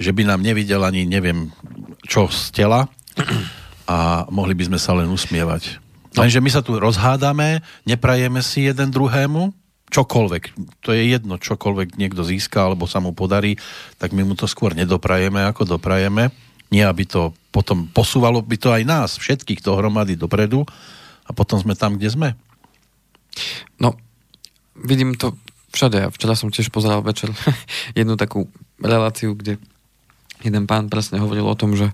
[0.00, 1.52] že by nám nevidel ani neviem
[2.08, 2.88] čo z tela
[3.84, 5.76] a mohli by sme sa len usmievať.
[6.16, 6.24] No.
[6.24, 9.52] Lenže my sa tu rozhádame, neprajeme si jeden druhému,
[9.92, 10.42] čokoľvek,
[10.80, 13.60] to je jedno, čokoľvek niekto získa alebo sa mu podarí,
[14.00, 16.32] tak my mu to skôr nedoprajeme, ako doprajeme.
[16.70, 20.62] Nie, aby to potom posúvalo by to aj nás, všetkých dohromady dopredu
[21.26, 22.28] a potom sme tam, kde sme.
[23.82, 23.98] No,
[24.78, 25.34] vidím to
[25.74, 26.10] všade.
[26.14, 27.30] Včera som tiež pozeral večer
[27.98, 28.46] jednu takú
[28.78, 29.58] reláciu, kde
[30.40, 31.92] jeden pán presne hovoril o tom, že,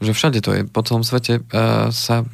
[0.00, 2.24] že všade to je, po celom svete uh, sa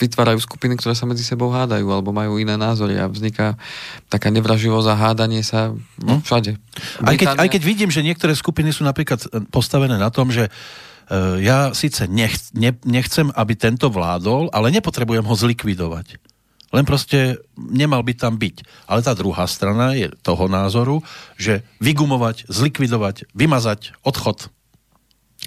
[0.00, 3.60] vytvárajú skupiny, ktoré sa medzi sebou hádajú alebo majú iné názory a vzniká
[4.08, 6.56] taká nevraživosť a hádanie sa no, všade.
[7.04, 10.48] Aj keď, aj keď vidím, že niektoré skupiny sú napríklad e, postavené na tom, že
[10.48, 16.29] uh, ja síce nech, ne, nechcem, aby tento vládol, ale nepotrebujem ho zlikvidovať.
[16.70, 18.62] Len proste nemal by tam byť.
[18.86, 21.02] Ale tá druhá strana je toho názoru,
[21.34, 24.50] že vygumovať, zlikvidovať, vymazať, odchod.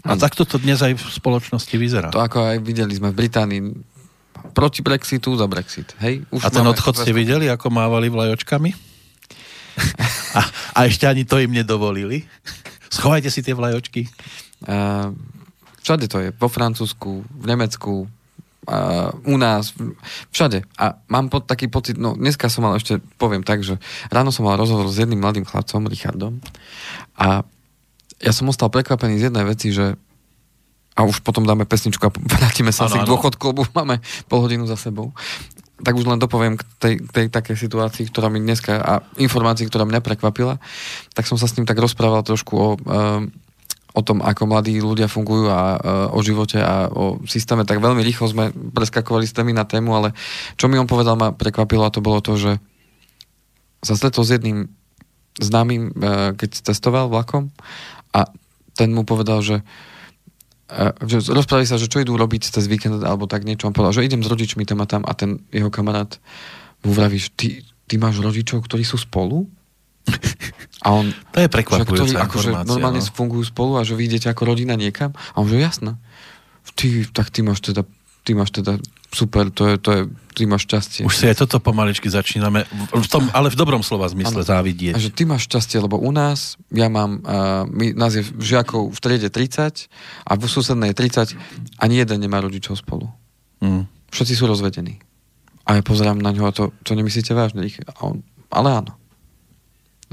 [0.03, 2.11] A takto to dnes aj v spoločnosti vyzerá.
[2.11, 3.61] To ako aj videli sme v Británii.
[4.51, 5.95] Proti Brexitu za Brexit.
[6.03, 6.27] Hej?
[6.27, 8.75] Už a ten odchod ste videli, ako mávali vlajočkami?
[10.37, 10.41] a,
[10.75, 12.27] a ešte ani to im nedovolili.
[12.91, 14.11] Schovajte si tie vlajočky.
[14.67, 15.15] Uh,
[15.79, 16.29] všade to je.
[16.35, 18.11] Vo Francúzsku, v Nemecku,
[19.27, 19.75] u nás,
[20.31, 20.63] všade.
[20.79, 23.75] A mám pod taký pocit, no dneska som mal ešte, poviem tak, že
[24.07, 26.39] ráno som mal rozhovor s jedným mladým chlapcom, Richardom,
[27.19, 27.43] a
[28.23, 29.99] ja som ostal prekvapený z jednej veci, že
[30.93, 33.99] a už potom dáme pesničku a vrátime sa ano, asi k dôchodku, lebo máme
[34.29, 35.11] pol hodinu za sebou.
[35.83, 39.67] Tak už len dopoviem k tej, k tej takej situácii, ktorá mi dneska a informácii,
[39.67, 40.61] ktorá mňa prekvapila,
[41.11, 43.25] tak som sa s ním tak rozprával trošku o uh,
[43.93, 45.79] o tom, ako mladí ľudia fungujú a e,
[46.17, 50.17] o živote a o systéme, tak veľmi rýchlo sme preskakovali s témy na tému, ale
[50.57, 52.51] čo mi on povedal ma prekvapilo a to bolo to, že
[53.85, 54.65] sa stretol s jedným
[55.37, 57.53] známym, uh, keď cestoval vlakom
[58.17, 58.25] a
[58.73, 63.29] ten mu povedal, že uh, že rozprávali sa, že čo idú robiť cez víkend alebo
[63.29, 63.69] tak niečo.
[63.69, 66.17] On povedal, že idem s rodičmi tam a tam a ten jeho kamarát
[66.81, 67.47] mu vraví, že ty,
[67.85, 69.45] ty máš rodičov, ktorí sú spolu?
[70.83, 73.07] A on, to je prekvapujúca že, akože normálne no.
[73.15, 75.15] fungujú spolu a že vy idete ako rodina niekam.
[75.31, 75.95] A on že jasné.
[76.75, 77.87] Ty, tak ty máš teda,
[78.27, 78.75] ty máš teda
[79.13, 80.01] super, to je, to je,
[80.33, 81.05] ty máš šťastie.
[81.05, 84.49] Už si aj toto pomaličky začíname, v tom, ale v dobrom slova zmysle ano.
[84.49, 84.97] závidieť.
[84.97, 88.91] A že ty máš šťastie, lebo u nás, ja mám, uh, my, nás je žiakov
[88.91, 89.87] v triede 30
[90.25, 91.37] a v susednej 30,
[91.77, 93.07] ani jeden nemá rodičov spolu.
[93.61, 93.85] Mm.
[94.09, 94.99] Všetci sú rozvedení.
[95.63, 97.63] A ja pozerám na ňo a to, to nemyslíte vážne.
[97.69, 99.02] A on, ale áno.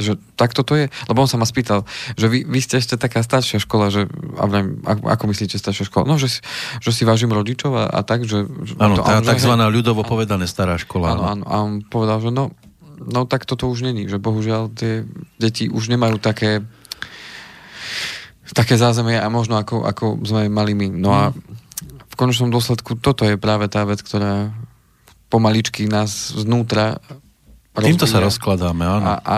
[0.00, 0.88] Že takto to je?
[1.06, 1.84] Lebo on sa ma spýtal,
[2.16, 4.08] že vy, vy ste ešte taká staršia škola, že,
[4.40, 6.08] a vrem, ako, myslíte staršia škola?
[6.08, 6.40] No, že,
[6.80, 8.48] že si vážim rodičov a, a tak, že...
[8.80, 11.12] Áno, tá takzvaná ľudovo povedané stará škola.
[11.12, 11.44] Áno, áno.
[11.44, 12.56] A on povedal, že no,
[13.04, 15.04] no tak toto už není, že bohužiaľ tie
[15.36, 16.64] deti už nemajú také
[18.50, 20.90] také zázemie a možno ako, ako sme mali my.
[20.90, 21.24] No a
[21.86, 24.50] v konečnom dôsledku toto je práve tá vec, ktorá
[25.30, 26.98] pomaličky nás znútra
[27.70, 29.04] Týmto sa rozkladáme, áno.
[29.06, 29.36] A, a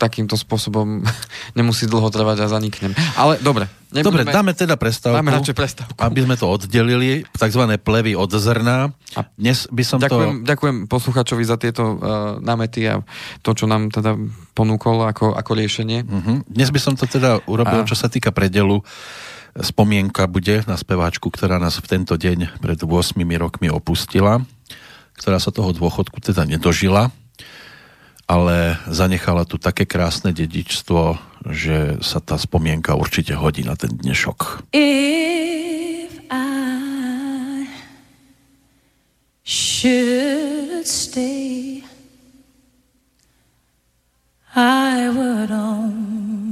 [0.00, 1.04] takýmto spôsobom
[1.58, 2.96] nemusí dlho trvať a zaniknem.
[3.20, 3.68] Ale dobre.
[3.90, 5.18] Nebudeme, dobre, dáme teda prestávku.
[5.18, 5.98] Dáme radšej prestávku.
[5.98, 8.94] Aby sme to oddelili, takzvané plevy od zrna.
[9.18, 10.46] A dnes by som ďakujem, to...
[10.46, 11.98] Ďakujem posluchačovi za tieto uh,
[12.38, 13.02] námety a
[13.42, 14.14] to, čo nám teda
[14.54, 16.06] ponúkol ako, ako riešenie.
[16.06, 16.46] Uh-huh.
[16.46, 17.88] Dnes by som to teda urobil, a...
[17.88, 18.78] čo sa týka predelu.
[19.58, 24.38] Spomienka bude na speváčku, ktorá nás v tento deň pred 8 rokmi opustila,
[25.18, 27.10] ktorá sa toho dôchodku teda nedožila
[28.30, 31.18] ale zanechala tu také krásne dedičstvo,
[31.50, 34.70] že sa tá spomienka určite hodí na ten dnešok.
[34.70, 37.66] If I
[39.42, 41.82] should stay
[44.54, 46.46] I would only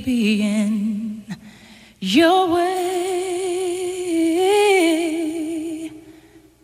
[0.00, 1.24] be in
[2.00, 2.72] your way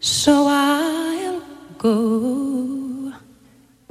[0.01, 1.45] So I'll
[1.77, 2.80] go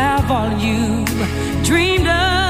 [0.00, 1.04] have all you
[1.62, 2.49] dreamed of.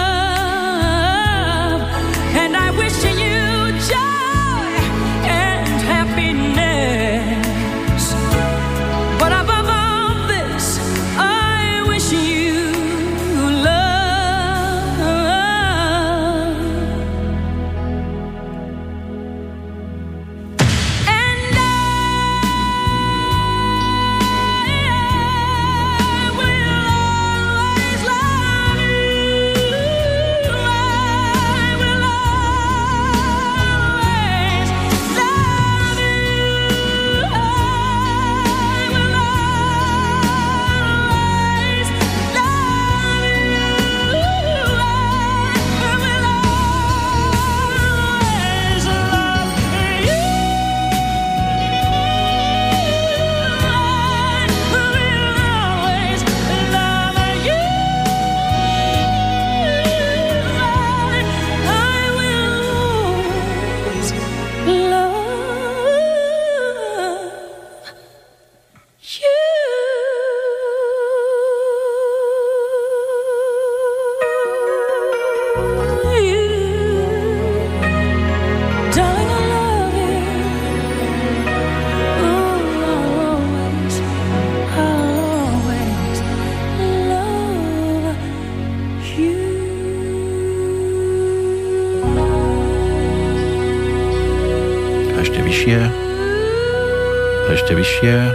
[98.01, 98.33] Vyššie.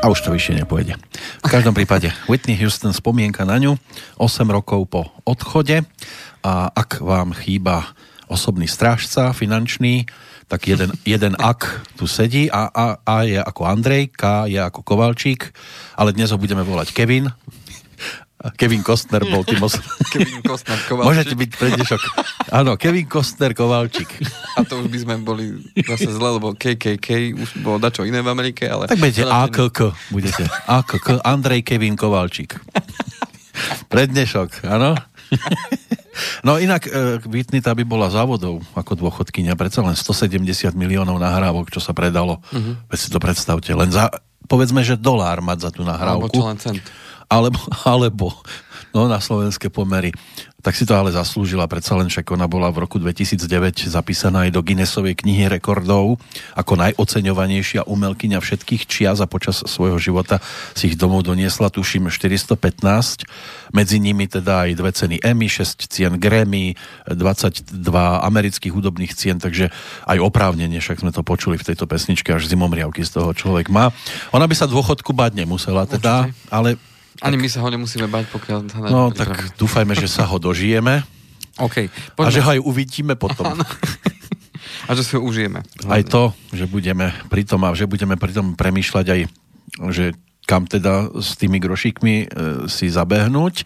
[0.00, 0.96] A už to vyššie nepôjde.
[1.44, 3.76] V každom prípade Whitney Houston spomienka na ňu
[4.16, 5.84] 8 rokov po odchode
[6.40, 7.92] a ak vám chýba
[8.24, 10.08] osobný strážca finančný,
[10.48, 14.80] tak jeden, jeden ak tu sedí a, a, a je ako Andrej, K je ako
[14.80, 15.52] Kovalčík,
[16.00, 17.28] ale dnes ho budeme volať Kevin.
[18.52, 19.80] Kevin Kostner bol tým os...
[20.12, 21.08] Kevin Kostner Kovalčík.
[21.08, 22.00] Môžete byť prednešok.
[22.52, 24.20] Áno, Kevin Kostner Kovalčík.
[24.60, 28.28] A to už by sme boli zase zle, lebo KKK už bolo dačo iné v
[28.28, 28.84] Amerike, ale...
[28.84, 29.80] Tak budete AKK,
[30.12, 30.44] budete.
[30.68, 32.60] AKK, Andrej Kevin Kovalčík.
[33.88, 34.92] Prednešok, áno?
[36.46, 40.44] No inak e, Whitney by bola závodou ako dôchodkynia, predsa len 170
[40.78, 42.38] miliónov nahrávok, čo sa predalo.
[42.54, 42.78] Uh-huh.
[42.86, 44.12] Veď si to predstavte, len za,
[44.46, 46.28] povedzme, že dolár mať za tú nahrávku.
[46.28, 46.78] Alebo čo len cent.
[47.28, 48.32] Alebo, alebo
[48.94, 50.14] no na slovenské pomery
[50.64, 51.68] tak si to ale zaslúžila.
[51.68, 56.16] Predsa len však ona bola v roku 2009 zapísaná aj do Guinnessovej knihy rekordov
[56.56, 60.40] ako najoceňovanejšia umelkyňa všetkých čias a počas svojho života
[60.72, 63.28] si ich domov doniesla, tuším, 415.
[63.76, 66.80] Medzi nimi teda aj dve ceny Emmy, 6 cien Grammy,
[67.12, 67.76] 22
[68.24, 69.68] amerických hudobných cien, takže
[70.08, 73.92] aj oprávnenie, však sme to počuli v tejto pesničke, až zimomriavky z toho človek má.
[74.32, 76.48] Ona by sa dôchodku bať nemusela teda, Určite.
[76.48, 76.80] ale
[77.22, 78.58] ani my sa ho nemusíme bať, pokiaľ...
[78.90, 81.06] No, tak dúfajme, že sa ho dožijeme.
[81.62, 81.86] OK.
[82.18, 82.26] Poďme.
[82.26, 83.54] A že ho aj uvidíme potom.
[84.88, 85.62] a že si ho užijeme.
[85.62, 85.94] Hlavne.
[85.94, 89.20] Aj to, že budeme pri tom a že budeme pri tom premýšľať aj,
[89.94, 90.04] že
[90.44, 92.26] kam teda s tými grošíkmi e,
[92.68, 93.64] si zabehnúť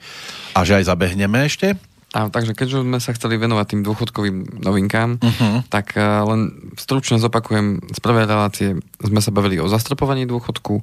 [0.55, 1.75] a že aj zabehneme ešte.
[2.17, 5.61] A, takže keďže sme sa chceli venovať tým dôchodkovým novinkám, uh-huh.
[5.69, 10.81] tak uh, len stručne zopakujem, z prvej relácie sme sa bavili o zastropovaní dôchodku,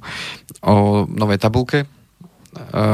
[0.62, 0.74] o
[1.10, 1.90] novej tabulke,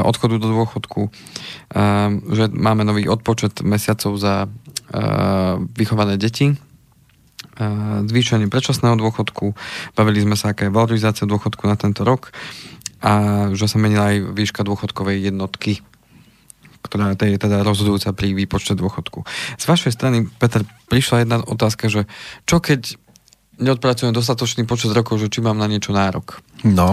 [0.03, 6.55] odchodu do dôchodku, eh, že máme nový odpočet mesiacov za eh, vychované deti,
[8.09, 9.53] zvýšenie predčasného dôchodku,
[9.93, 12.33] bavili sme sa, aká je valorizácia dôchodku na tento rok
[12.97, 15.85] a že sa menila aj výška dôchodkovej jednotky
[16.83, 19.23] ktorá je teda rozhodujúca pri výpočte dôchodku.
[19.55, 22.11] Z vašej strany, Peter, prišla jedna otázka, že
[22.43, 22.99] čo keď
[23.55, 26.43] neodpracujem dostatočný počet rokov, že či mám na niečo nárok?
[26.67, 26.91] No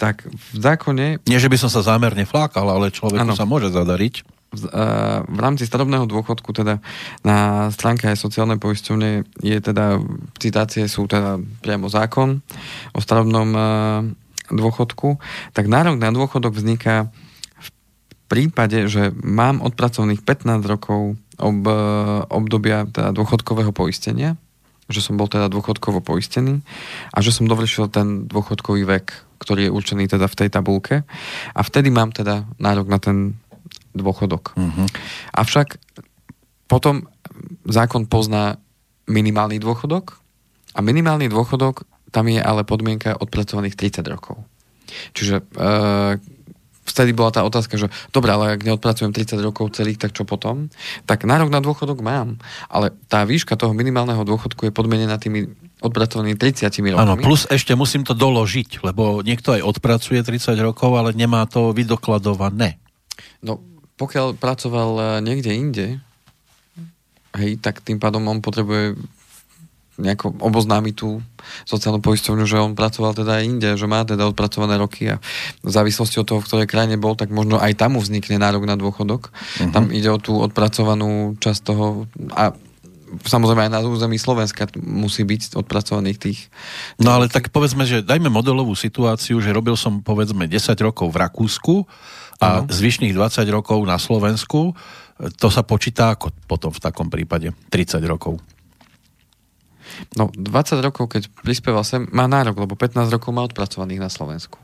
[0.00, 1.20] tak v zákone...
[1.28, 3.36] Nie, že by som sa zámerne flákal, ale človeku ano.
[3.36, 4.24] sa môže zadariť.
[4.50, 6.80] V, uh, v rámci starobného dôchodku teda
[7.22, 10.00] na stránke aj sociálnej poisťovne je teda,
[10.40, 12.40] citácie sú teda priamo zákon
[12.96, 13.62] o starobnom uh,
[14.50, 15.20] dôchodku,
[15.54, 17.12] tak nárok na dôchodok vzniká
[17.62, 17.68] v
[18.26, 24.34] prípade, že mám odpracovaných 15 rokov ob, uh, obdobia teda dôchodkového poistenia,
[24.90, 26.66] že som bol teda dôchodkovo poistený
[27.14, 31.02] a že som dovršil ten dôchodkový vek ktorý je určený teda v tej tabulke
[31.56, 33.40] a vtedy mám teda nárok na ten
[33.96, 34.54] dôchodok.
[34.54, 34.86] Uh-huh.
[35.34, 35.80] Avšak
[36.70, 37.08] potom
[37.66, 38.60] zákon pozná
[39.10, 40.20] minimálny dôchodok
[40.76, 44.38] a minimálny dôchodok tam je ale podmienka odpracovaných 30 rokov.
[45.14, 45.44] Čiže e,
[46.86, 50.66] vtedy bola tá otázka, že dobre, ale ak neodpracujem 30 rokov celých, tak čo potom?
[51.06, 56.36] Tak nárok na dôchodok mám, ale tá výška toho minimálneho dôchodku je podmienená tými odpracovanými
[56.36, 56.96] 30 rokmi.
[56.96, 61.72] Áno, plus ešte musím to doložiť, lebo niekto aj odpracuje 30 rokov, ale nemá to
[61.72, 62.76] vydokladované.
[63.40, 63.60] No,
[63.96, 65.86] pokiaľ pracoval eh, niekde inde,
[67.36, 68.96] hej, tak tým pádom on potrebuje
[70.00, 71.20] nejako oboznámiť tú
[71.68, 75.20] sociálnu poisťovňu, že on pracoval teda aj inde, že má teda odpracované roky a
[75.60, 78.64] v závislosti od toho, v ktorej krajine bol, tak možno aj tam mu vznikne nárok
[78.64, 79.28] na dôchodok.
[79.28, 79.70] Uh-huh.
[79.76, 82.56] Tam ide o tú odpracovanú časť toho a
[83.26, 86.38] samozrejme aj na území Slovenska musí byť odpracovaných tých...
[87.02, 91.20] No ale tak povedzme, že dajme modelovú situáciu, že robil som povedzme 10 rokov v
[91.20, 91.74] Rakúsku
[92.40, 92.70] a uh-huh.
[92.70, 94.72] zvyšných 20 rokov na Slovensku,
[95.36, 97.52] to sa počíta ako potom v takom prípade?
[97.68, 98.40] 30 rokov.
[100.16, 104.56] No, 20 rokov, keď prispieval sem, má nárok, lebo 15 rokov má odpracovaných na Slovensku.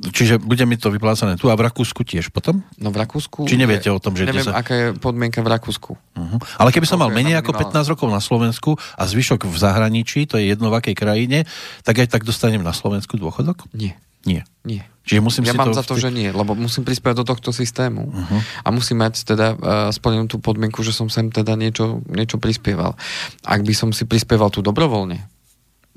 [0.00, 2.64] Čiže bude mi to vyplácané tu a v Rakúsku tiež potom?
[2.80, 3.44] No v Rakúsku...
[3.44, 4.26] Či neviete o tom, že...
[4.26, 4.56] Neviem, 10...
[4.56, 5.92] aká je podmienka v Rakúsku.
[5.94, 6.38] Uh-huh.
[6.58, 10.40] Ale keby som mal menej ako 15 rokov na Slovensku a zvyšok v zahraničí, to
[10.40, 11.44] je jedno v akej krajine,
[11.86, 13.68] tak aj tak dostanem na Slovensku dôchodok?
[13.76, 13.94] Nie.
[14.26, 14.42] Nie.
[14.66, 14.82] Nie.
[15.02, 17.50] Čiže musím ja si mám to za to, že nie, lebo musím prispievať do tohto
[17.50, 18.40] systému uh-huh.
[18.62, 19.58] a musím mať teda uh,
[19.90, 22.94] splnenú tú podmienku, že som sem teda niečo, niečo prispieval.
[23.42, 25.26] Ak by som si prispieval tu dobrovoľne,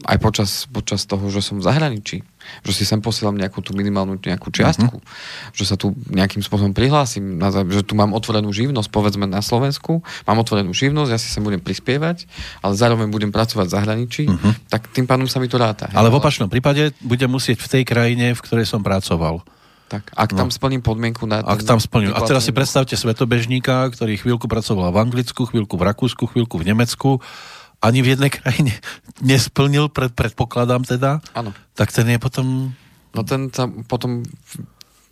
[0.03, 2.19] aj počas, počas toho, že som v zahraničí,
[2.67, 5.55] že si sem posielam nejakú tú minimálnu nejakú čiastku, uh-huh.
[5.55, 7.39] že sa tu nejakým spôsobom prihlásim,
[7.71, 11.63] že tu mám otvorenú živnosť, povedzme na Slovensku, mám otvorenú živnosť, ja si sem budem
[11.63, 12.27] prispievať,
[12.59, 14.67] ale zároveň budem pracovať v zahraničí, uh-huh.
[14.67, 15.87] tak tým pádom sa mi to ráta.
[15.95, 19.47] Ale v opačnom prípade budem musieť v tej krajine, v ktorej som pracoval.
[19.85, 20.53] Tak, ak tam no.
[20.53, 21.45] splním podmienku na...
[21.45, 22.09] Ak tam splním.
[22.09, 26.73] A teraz si predstavte svetobežníka, ktorý chvíľku pracoval v Anglicku, chvíľku v Rakúsku, chvíľku v
[26.73, 27.21] Nemecku
[27.85, 28.73] ani v jednej krajine
[29.29, 31.53] nesplnil, pred, predpokladám teda, Áno.
[31.77, 32.73] tak ten je potom...
[33.15, 34.27] No ten sa potom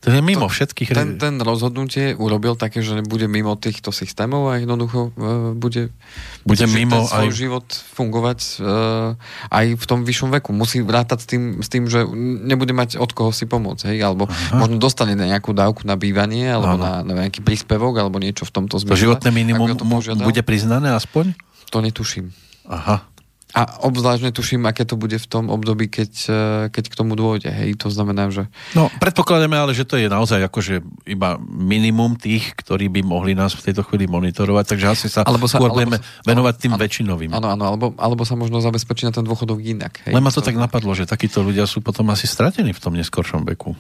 [0.04, 0.92] ten je mimo to, všetkých...
[0.92, 5.96] Ten, ten rozhodnutie urobil také, že bude mimo týchto systémov a jednoducho uh, bude,
[6.44, 7.40] bude mimo svoj aj...
[7.40, 9.16] život fungovať uh,
[9.48, 10.52] aj v tom vyššom veku.
[10.52, 12.04] Musí vrátať s tým, s tým, že
[12.44, 14.04] nebude mať od koho si pomôcť, hej?
[14.04, 14.60] alebo Aha.
[14.60, 18.84] možno dostane nejakú dávku na bývanie, alebo na, na nejaký príspevok, alebo niečo v tomto
[18.84, 19.00] zmysle.
[19.00, 19.88] To životné minimum to
[20.20, 21.32] bude priznané aspoň?
[21.72, 22.36] To netuším.
[22.68, 23.14] Aha.
[23.54, 26.42] A obzvlášť tuším, aké to bude v tom období, keď, e,
[26.74, 27.54] keď k tomu dôjde.
[27.54, 28.50] Hej, to znamená, že...
[28.74, 33.54] No, predpokladáme ale, že to je naozaj akože iba minimum tých, ktorí by mohli nás
[33.54, 35.98] v tejto chvíli monitorovať, takže asi sa alebo sa, skôr alebo, budeme
[36.34, 37.30] venovať tým áno, väčšinovým.
[37.38, 40.02] Áno, áno, alebo, alebo sa možno zabezpečí na ten dôchodok inak.
[40.10, 42.82] Hej, Len ma to, to tak napadlo, že takíto ľudia sú potom asi stratení v
[42.82, 43.78] tom neskoršom veku.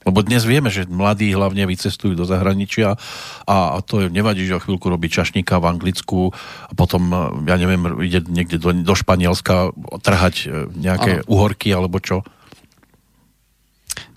[0.00, 2.96] Lebo dnes vieme, že mladí hlavne vycestujú do zahraničia
[3.44, 6.32] a, to nevadí, že o chvíľku robí čašníka v Anglicku
[6.68, 7.12] a potom,
[7.44, 11.28] ja neviem, ide niekde do, do Španielska trhať e, nejaké ano.
[11.28, 12.24] uhorky alebo čo.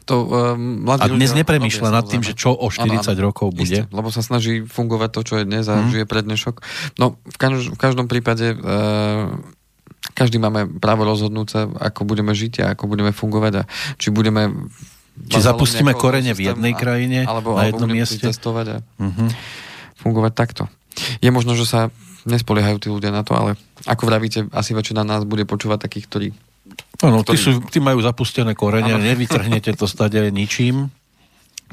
[0.04, 3.56] To, um, a dnes ľudia, nepremýšľa nad tým, že čo o 40 ano, ano, rokov
[3.56, 3.88] bude.
[3.88, 5.92] Isté, lebo sa snaží fungovať to, čo je dnes a hmm.
[5.96, 6.56] žije prednešok.
[7.00, 9.32] No, v, kaž, v každom prípade uh,
[10.12, 14.68] každý máme právo rozhodnúť sa, ako budeme žiť a ako budeme fungovať a či budeme
[15.14, 18.22] či zapustíme korene v jednej krajine, alebo, na jednom alebo mieste?
[18.22, 19.30] testovať a uh-huh.
[20.01, 20.64] fungovať takto.
[21.22, 21.93] Je možno, že sa
[22.26, 26.28] nespoliehajú tí ľudia na to, ale ako vravíte, asi väčšina nás bude počúvať takých, ktorí...
[27.03, 27.36] Áno, ktorí...
[27.36, 29.03] tí, sú, tí majú zapustené korene, ano.
[29.03, 30.89] nevytrhnete to stade ničím.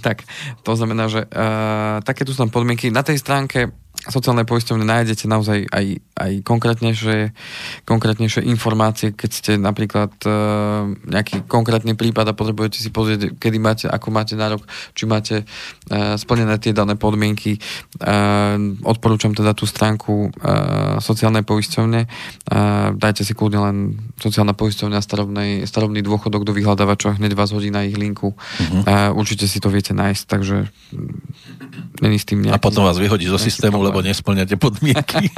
[0.01, 0.25] Tak,
[0.65, 2.89] to znamená, že uh, také tu sú tam podmienky.
[2.89, 3.69] Na tej stránke
[4.09, 7.37] sociálnej poisťovne nájdete naozaj aj, aj konkrétnejšie,
[7.85, 13.87] konkrétnejšie informácie, keď ste napríklad uh, nejaký konkrétny prípad a potrebujete si pozrieť, kedy máte,
[13.93, 14.65] ako máte nárok,
[14.97, 17.61] či máte uh, splnené tie dané podmienky.
[18.01, 22.01] Uh, odporúčam teda tú stránku uh, sociálnej poisťovne.
[22.49, 23.77] Uh, dajte si kľudne len
[24.17, 28.33] sociálna poisťovňa starobnej, starobný dôchodok do vyhľadávača, hneď vás hodí na ich linku.
[28.33, 28.81] Uh-huh.
[28.87, 30.57] Uh, určite si to viete nájsť, takže
[32.01, 32.57] není s tým nejaký...
[32.57, 35.29] A potom vás vyhodí zo systému, lebo nesplňate podmienky.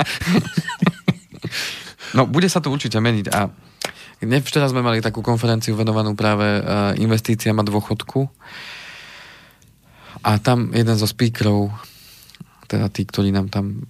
[2.17, 3.49] no, bude sa to určite meniť a
[4.23, 8.29] včera sme mali takú konferenciu venovanú práve uh, investíciám a dôchodku
[10.23, 11.75] a tam jeden zo speakerov,
[12.71, 13.83] teda tí, ktorí nám tam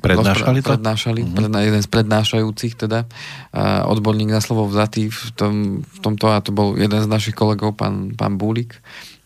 [0.00, 0.72] Prednášali to?
[0.72, 1.36] Prednášali, uh-huh.
[1.36, 5.54] predná, jeden z prednášajúcich teda, uh, odborník na slovo vzatý v, tom,
[5.84, 8.80] v tomto, a to bol jeden z našich kolegov, pán, pán Búlik,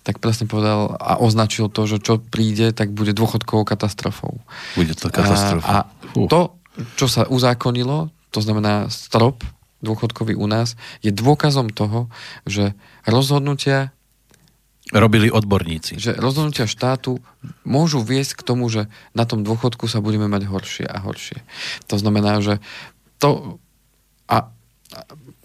[0.04, 4.44] tak presne povedal a označil to, že čo príde, tak bude dôchodkovou katastrofou.
[4.76, 5.64] Bude to katastrofa.
[5.64, 6.60] A, a to,
[7.00, 9.40] čo sa uzákonilo, to znamená strop
[9.80, 12.12] dôchodkový u nás, je dôkazom toho,
[12.48, 12.76] že
[13.08, 13.92] rozhodnutia
[14.92, 15.96] robili odborníci.
[15.96, 17.24] Že rozhodnutia štátu
[17.64, 21.40] môžu viesť k tomu, že na tom dôchodku sa budeme mať horšie a horšie.
[21.88, 22.60] To znamená, že
[23.16, 23.56] to
[24.28, 24.52] a,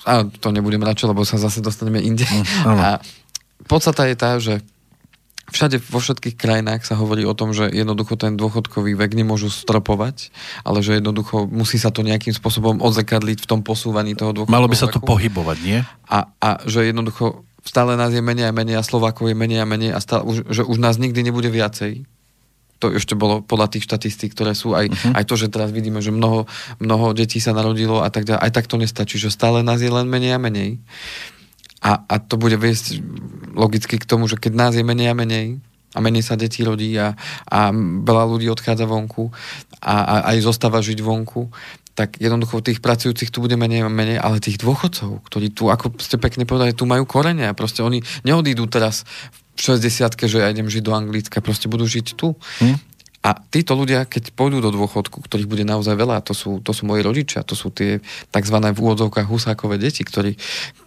[0.03, 2.27] a to nebudem radšej, lebo sa zase dostaneme inde.
[2.27, 2.99] Mm, a
[3.65, 4.61] podstata je tá, že
[5.49, 10.29] všade vo všetkých krajinách sa hovorí o tom, že jednoducho ten dôchodkový vek nemôžu stropovať,
[10.61, 14.69] ale že jednoducho musí sa to nejakým spôsobom odzekadliť v tom posúvaní toho dôchodkového Malo
[14.69, 15.79] by sa to pohybovať, nie?
[16.05, 19.67] A, a že jednoducho stále nás je menej a menej a Slovákov je menej a
[19.67, 22.05] menej a stále, už, že už nás nikdy nebude viacej.
[22.79, 25.11] To ešte bolo podľa tých štatistík, ktoré sú aj, uh-huh.
[25.11, 26.47] aj to, že teraz vidíme, že mnoho,
[26.79, 28.39] mnoho detí sa narodilo a tak ďalej.
[28.39, 30.79] Aj tak to nestačí, že stále nás je len menej a menej.
[31.79, 32.99] A, a to bude viesť
[33.55, 35.47] logicky k tomu, že keď nás je menej a menej,
[35.95, 37.17] a menej sa detí rodí a,
[37.49, 39.33] a veľa ľudí odchádza vonku
[39.81, 41.49] a, a aj zostáva žiť vonku,
[41.97, 45.99] tak jednoducho tých pracujúcich tu bude menej a menej, ale tých dôchodcov, ktorí tu, ako
[45.99, 49.03] ste pekne povedali, tu majú korene a proste oni neodídu teraz
[49.59, 52.39] v 60 že ja idem žiť do Anglicka, proste budú žiť tu.
[52.63, 52.88] Hm?
[53.19, 56.87] A títo ľudia, keď pôjdu do dôchodku, ktorých bude naozaj veľa, to sú, to sú
[56.87, 57.99] moji rodičia, to sú tie
[58.31, 58.57] tzv.
[58.71, 60.39] v úvodzovkách husákové deti, ktorí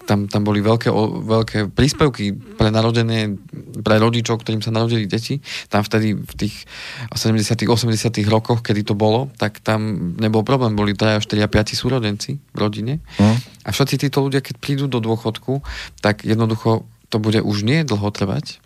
[0.09, 0.89] tam, tam boli veľké,
[1.28, 3.37] veľké príspevky pre narodené,
[3.85, 5.45] pre rodičov, ktorým sa narodili deti.
[5.68, 6.64] Tam vtedy v tých
[7.12, 7.93] 70 80
[8.33, 12.57] rokoch, kedy to bolo, tak tam nebol problém, boli 3, 4 a 5 súrodenci v
[12.57, 13.05] rodine.
[13.20, 13.37] Mm.
[13.62, 15.61] A všetci títo ľudia, keď prídu do dôchodku,
[16.01, 18.61] tak jednoducho to bude už nie dlho trvať,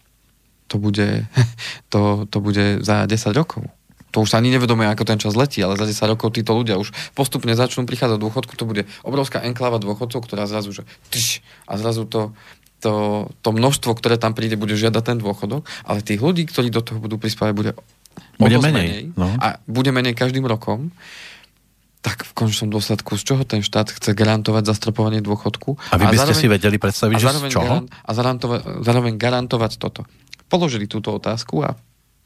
[0.66, 1.26] to bude,
[1.92, 3.66] to, to bude za 10 rokov.
[4.14, 6.80] To už sa ani nevedomuje, ako ten čas letí, ale za 10 rokov títo ľudia
[6.80, 11.44] už postupne začnú prichádzať do dôchodku, to bude obrovská enklava dôchodcov, ktorá zrazu, že tyš,
[11.68, 12.32] a zrazu to,
[12.80, 16.80] to, to množstvo, ktoré tam príde, bude žiadať ten dôchodok, ale tých ľudí, ktorí do
[16.80, 17.72] toho budú prispávať, bude,
[18.40, 18.72] bude menej.
[18.72, 19.28] menej no.
[19.36, 20.96] a bude menej každým rokom
[22.06, 25.74] tak v končnom dôsledku, z čoho ten štát chce garantovať zastropovanie dôchodku.
[25.90, 27.82] A vy by ste zároveň, si vedeli predstaviť, že z čoho?
[27.82, 28.38] a zároveň,
[28.86, 30.06] zároveň garantovať toto
[30.46, 31.74] položili túto otázku a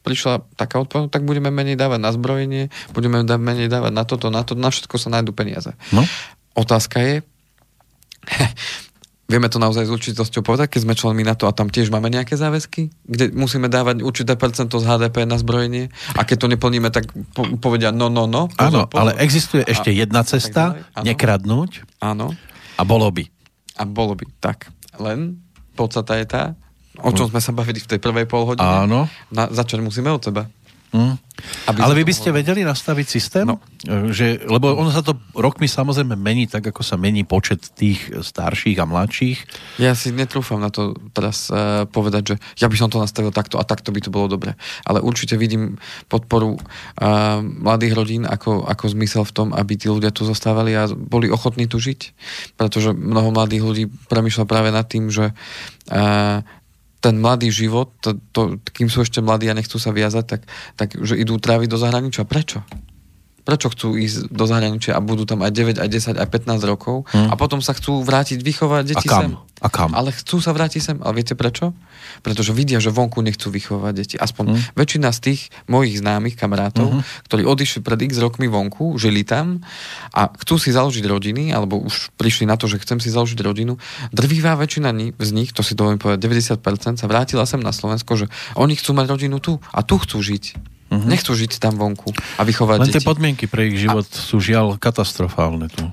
[0.01, 2.63] prišla taká odpoveď, tak budeme menej dávať na zbrojenie,
[2.93, 5.73] budeme menej dávať na toto, na to, na všetko sa nájdu peniaze.
[5.93, 6.05] No?
[6.57, 7.15] Otázka je,
[9.31, 12.11] vieme to naozaj s určitosťou povedať, keď sme členmi na to a tam tiež máme
[12.11, 15.87] nejaké záväzky, kde musíme dávať určité percento z HDP na zbrojenie
[16.19, 18.51] a keď to neplníme, tak po, povedia no, no, no.
[18.59, 22.35] Áno, ale existuje ešte jedna cesta, nekradnúť Áno.
[22.75, 23.23] a bolo by.
[23.79, 24.67] A bolo by, tak.
[24.99, 25.39] Len
[25.73, 26.43] podstata je tá,
[26.99, 28.85] o čom sme sa bavili v tej prvej polhodine.
[28.85, 29.07] Áno.
[29.31, 30.51] Na, začať musíme od seba.
[30.91, 31.15] Hm.
[31.65, 33.47] Ale vy by ste vedeli nastaviť systém?
[33.47, 33.63] No.
[33.87, 38.77] Že, lebo ono sa to rokmi samozrejme mení tak, ako sa mení počet tých starších
[38.77, 39.39] a mladších.
[39.81, 43.57] Ja si netrúfam na to teraz uh, povedať, že ja by som to nastavil takto
[43.57, 44.53] a takto by to bolo dobre.
[44.85, 45.81] Ale určite vidím
[46.11, 50.91] podporu uh, mladých rodín ako, ako zmysel v tom, aby tí ľudia tu zostávali a
[50.91, 52.13] boli ochotní tu žiť.
[52.59, 56.43] Pretože mnoho mladých ľudí premýšľa práve nad tým, že uh,
[57.01, 60.41] ten mladý život, to, to, kým sú ešte mladí a nechcú sa viazať, tak,
[60.77, 62.29] tak že idú tráviť do zahraničia.
[62.29, 62.61] Prečo?
[63.41, 67.09] Prečo chcú ísť do zahraničia a budú tam aj 9, aj 10, aj 15 rokov
[67.09, 67.29] hmm.
[67.29, 69.21] a potom sa chcú vrátiť vychovať deti a kam?
[69.21, 69.31] sem?
[69.61, 69.93] A kam?
[69.93, 70.97] Ale chcú sa vrátiť sem.
[71.05, 71.77] Ale viete prečo?
[72.25, 74.15] Pretože vidia, že vonku nechcú vychovať deti.
[74.17, 74.61] Aspoň hmm.
[74.73, 77.01] väčšina z tých mojich známych kamarátov, hmm.
[77.29, 79.61] ktorí odišli pred x rokmi vonku, žili tam
[80.17, 83.77] a chcú si založiť rodiny, alebo už prišli na to, že chcem si založiť rodinu,
[84.09, 84.89] drvivá väčšina
[85.21, 88.25] z nich, to si dovolím povedať, 90% sa vrátila sem na Slovensko, že
[88.57, 90.80] oni chcú mať rodinu tu a tu chcú žiť.
[90.91, 91.07] Uh-huh.
[91.07, 92.99] Nechcú žiť tam vonku a vychovať Len deti.
[92.99, 94.11] tie podmienky pre ich život a...
[94.11, 95.87] sú žiaľ katastrofálne tu.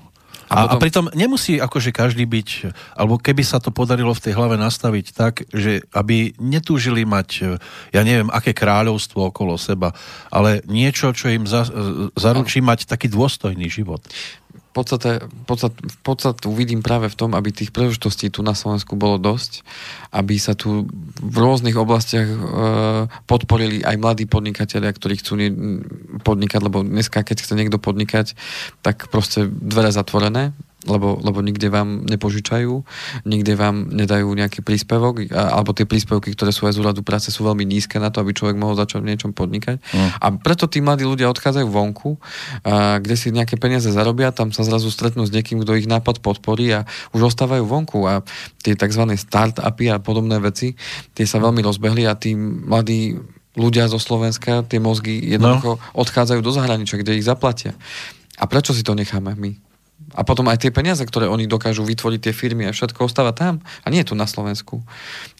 [0.48, 0.74] A, a, potom...
[0.74, 5.06] a pritom nemusí akože každý byť, alebo keby sa to podarilo v tej hlave nastaviť
[5.12, 7.60] tak, že aby netúžili mať,
[7.92, 9.92] ja neviem, aké kráľovstvo okolo seba,
[10.32, 11.68] ale niečo, čo im za,
[12.16, 14.00] zaručí mať taký dôstojný život
[14.78, 15.74] podstate, podstat,
[16.06, 19.66] podstatu vidím práve v tom, aby tých príležitostí tu na Slovensku bolo dosť,
[20.14, 20.86] aby sa tu
[21.18, 22.38] v rôznych oblastiach e,
[23.26, 25.50] podporili aj mladí podnikatelia, ktorí chcú nie,
[26.22, 28.38] podnikať, lebo dneska, keď chce niekto podnikať,
[28.86, 30.54] tak proste dvere zatvorené,
[30.86, 32.86] lebo, lebo nikde vám nepožičajú,
[33.26, 37.42] nikde vám nedajú nejaký príspevok, alebo tie príspevky, ktoré sú aj z úradu práce, sú
[37.42, 39.82] veľmi nízke na to, aby človek mohol začať v niečom podnikať.
[39.82, 40.08] Mm.
[40.22, 42.22] A preto tí mladí ľudia odchádzajú vonku,
[42.62, 46.22] a, kde si nejaké peniaze zarobia, tam sa zrazu stretnú s niekým, kto ich nápad
[46.22, 48.06] podporí a už ostávajú vonku.
[48.06, 48.22] A
[48.62, 49.02] tie tzv.
[49.18, 50.78] start-upy a podobné veci,
[51.18, 53.18] tie sa veľmi rozbehli a tí mladí
[53.58, 55.82] ľudia zo Slovenska, tie mozgy jednoducho no.
[55.98, 57.74] odchádzajú do zahraničia, kde ich zaplatia.
[58.38, 59.67] A prečo si to necháme my?
[60.16, 63.60] A potom aj tie peniaze, ktoré oni dokážu vytvoriť tie firmy a všetko ostáva tam
[63.84, 64.80] a nie je tu na Slovensku.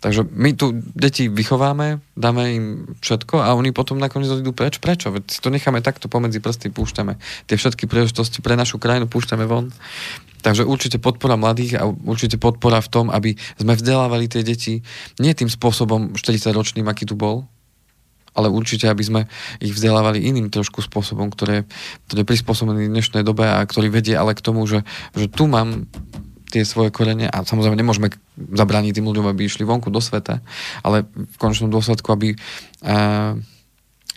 [0.05, 2.64] Takže my tu deti vychováme, dáme im
[3.01, 4.77] všetko a oni potom nakoniec idú preč.
[4.77, 5.09] Prečo?
[5.09, 7.16] Veď si to necháme takto pomedzi prsty, púšťame.
[7.49, 9.73] Tie všetky príležitosti pre našu krajinu púšťame von.
[10.39, 14.85] Takže určite podpora mladých a určite podpora v tom, aby sme vzdelávali tie deti
[15.19, 17.49] nie tým spôsobom 40-ročným, aký tu bol,
[18.39, 19.20] ale určite, aby sme
[19.59, 21.66] ich vzdelávali iným trošku spôsobom, ktoré,
[22.07, 24.86] ktoré je prispôsobený dnešnej dobe a ktorý vedie ale k tomu, že,
[25.18, 25.91] že tu mám
[26.49, 28.09] tie svoje korene a samozrejme nemôžeme
[28.39, 30.41] zabrániť tým ľuďom, aby išli vonku do sveta,
[30.80, 32.39] ale v konečnom dôsledku, aby
[32.86, 33.36] uh,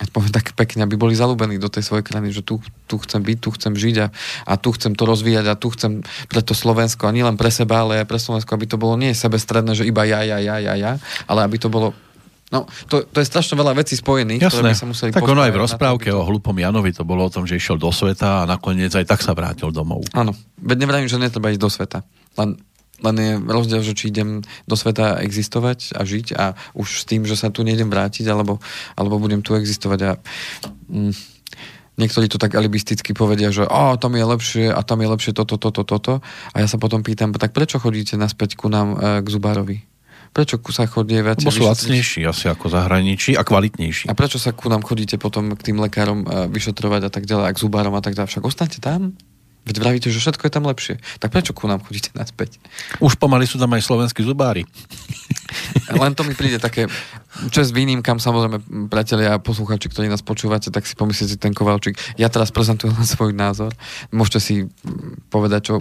[0.10, 2.58] poviem tak pekne, aby boli zalúbení do tej svojej krajiny, že tu,
[2.90, 4.08] tu chcem byť, tu chcem žiť a,
[4.48, 6.02] a tu chcem to rozvíjať a tu chcem
[6.32, 9.14] pre to Slovensko a nielen pre seba, ale aj pre Slovensko, aby to bolo nie
[9.14, 10.92] sebestredné, že iba ja, ja, ja, ja, ja,
[11.28, 11.94] ale aby to bolo
[12.52, 14.52] No, to, to je strašne veľa vecí spojených, Jasné.
[14.52, 17.32] ktoré by sa museli Tak ono aj v rozprávke o hlupom Janovi to bolo o
[17.32, 20.04] tom, že išiel do sveta a nakoniec aj tak sa vrátil domov.
[20.12, 22.04] Áno, veď nevrajím, že netreba ísť do sveta.
[22.36, 22.60] Len,
[23.00, 26.46] len je rozdiel, že či idem do sveta existovať a žiť a
[26.76, 28.60] už s tým, že sa tu nejdem vrátiť, alebo,
[29.00, 30.12] alebo budem tu existovať a...
[30.92, 31.16] Mm,
[32.00, 35.56] niektorí to tak alibisticky povedia, že oh, tam je lepšie a tam je lepšie toto,
[35.56, 36.20] toto, toto.
[36.52, 39.91] A ja sa potom pýtam, tak prečo chodíte naspäť ku nám e, k Zubárovi?
[40.32, 41.44] Prečo sa chodí viac?
[41.44, 44.08] Lebo sú lacnejší asi ako zahraničí a kvalitnejší.
[44.08, 47.46] A prečo sa ku nám chodíte potom k tým lekárom e, vyšetrovať a tak ďalej,
[47.48, 48.32] a k zubárom a tak ďalej?
[48.32, 49.20] Však ostaňte tam.
[49.62, 50.96] Veď vravíte, že všetko je tam lepšie.
[51.22, 52.58] Tak prečo ku nám chodíte naspäť?
[52.98, 54.66] Už pomaly sú tam aj slovenskí zubári.
[56.02, 56.90] Len to mi príde také,
[57.54, 62.00] čas výnimkám, samozrejme, priatelia a posluchači, ktorí nás počúvate, tak si pomyslíte ten Kovalčík.
[62.18, 63.76] Ja teraz prezentujem len svoj názor.
[64.10, 64.56] Môžete si
[65.30, 65.76] povedať, čo,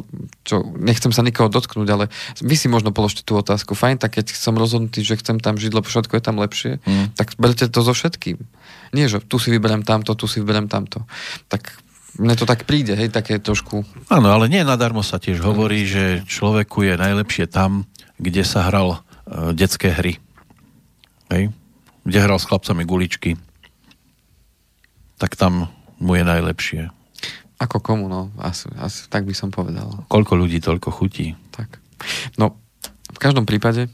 [0.45, 2.13] čo, nechcem sa nikoho dotknúť, ale
[2.45, 3.73] vy si možno položte tú otázku.
[3.73, 7.17] Fajn, tak keď som rozhodnutý, že chcem tam žiť, lebo všetko je tam lepšie, mm.
[7.17, 8.37] tak berte to so všetkým.
[8.93, 11.07] Nie, že tu si vyberiem tamto, tu si vyberiem tamto.
[11.47, 13.87] Tak mne to tak príde, hej, také trošku...
[14.11, 17.87] Áno, ale nie nadarmo sa tiež hovorí, že človeku je najlepšie tam,
[18.19, 20.19] kde sa hral uh, detské hry.
[21.31, 21.55] Hej?
[22.03, 23.39] Kde hral s chlapcami guličky.
[25.21, 26.83] Tak tam mu je najlepšie.
[27.61, 28.33] Ako komu, no.
[28.41, 30.09] Asi, asi tak by som povedal.
[30.09, 31.37] Koľko ľudí, toľko chutí.
[31.53, 31.77] Tak.
[32.41, 32.57] No,
[33.13, 33.93] v každom prípade...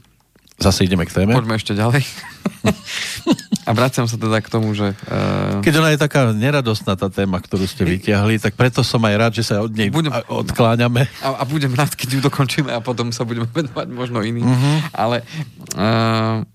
[0.57, 1.37] Zase ideme k téme?
[1.37, 2.01] Poďme ešte ďalej.
[3.67, 4.95] A vraciam sa teda k tomu, že...
[5.11, 5.59] Uh...
[5.59, 9.31] Keď ona je taká neradostná tá téma, ktorú ste vyťahli, tak preto som aj rád,
[9.35, 11.03] že sa od nej budem, odkláňame.
[11.19, 14.47] A, a budem rád, keď ju dokončíme a potom sa budeme venovať možno iným.
[14.47, 14.77] Uh-huh.
[14.95, 15.27] Ale
[15.75, 16.47] uh,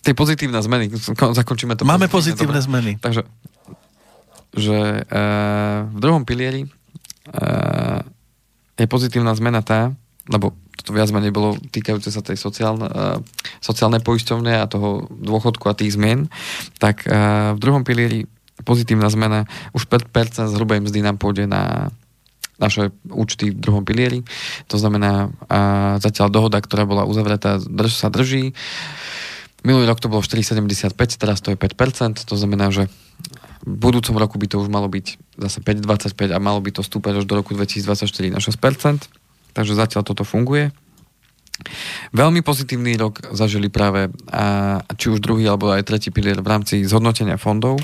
[0.00, 1.84] tie pozitívne zmeny, zakončíme to.
[1.84, 2.92] Máme pozitívne, pozitívne zmeny.
[2.96, 3.28] Takže
[4.56, 8.02] že uh, v druhom pilieri uh,
[8.74, 9.92] je pozitívna zmena tá,
[10.26, 15.76] lebo toto viac menej bolo týkajúce sa tej sociálne, uh, poisťovne a toho dôchodku a
[15.76, 16.32] tých zmien,
[16.80, 18.24] tak uh, v druhom pilieri
[18.64, 19.44] pozitívna zmena,
[19.76, 21.92] už 5% z hrubej mzdy nám pôjde na
[22.60, 24.20] naše účty v druhom pilieri.
[24.68, 28.52] To znamená, uh, zatiaľ dohoda, ktorá bola uzavretá, drž, sa drží.
[29.64, 32.88] Minulý rok to bolo 4,75, teraz to je 5%, to znamená, že
[33.60, 37.20] v budúcom roku by to už malo byť zase 5,25 a malo by to stúpať
[37.20, 39.19] až do roku 2024 na 6%.
[39.52, 40.70] Takže zatiaľ toto funguje.
[42.16, 46.82] Veľmi pozitívny rok zažili práve a, či už druhý alebo aj tretí pilier v rámci
[46.88, 47.76] zhodnotenia fondov.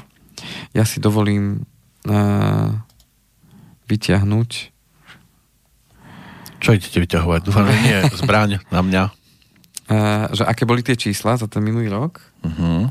[0.72, 1.68] Ja si dovolím
[2.08, 2.80] a,
[3.86, 4.76] vyťahnuť
[6.66, 7.40] čo idete vyťahovať?
[7.46, 9.04] Dúfam, že nie zbraň na mňa.
[9.86, 9.96] A,
[10.34, 12.18] že aké boli tie čísla za ten minulý rok?
[12.42, 12.90] Uh-huh.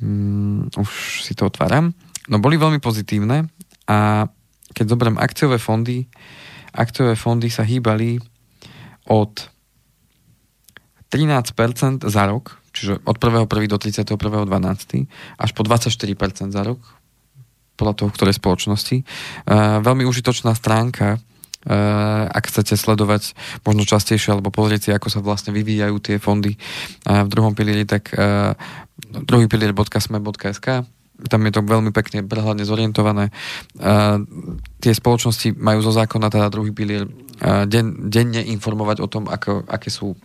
[0.00, 1.92] Mm, už si to otváram.
[2.30, 3.52] No boli veľmi pozitívne
[3.84, 4.26] a
[4.72, 6.08] keď zoberiem akciové fondy,
[6.74, 8.18] akciové fondy sa hýbali
[9.06, 9.48] od
[11.14, 13.46] 13% za rok, čiže od 1.1.
[13.70, 15.06] do 31.12.
[15.38, 16.82] až po 24% za rok,
[17.78, 19.06] podľa toho, ktorej spoločnosti.
[19.46, 21.22] Uh, veľmi užitočná stránka,
[21.64, 23.32] Uh, ak chcete sledovať
[23.64, 27.88] možno častejšie alebo pozrieť si, ako sa vlastne vyvíjajú tie fondy uh, v druhom pilieri,
[27.88, 28.52] tak uh,
[29.00, 30.84] druhý pilier.sme.sk
[31.30, 33.30] tam je to veľmi pekne prehľadne zorientované.
[33.78, 34.22] Uh,
[34.82, 39.64] tie spoločnosti majú zo zákona teda druhý pilier uh, den, denne informovať o tom, ako,
[39.68, 40.18] aké sú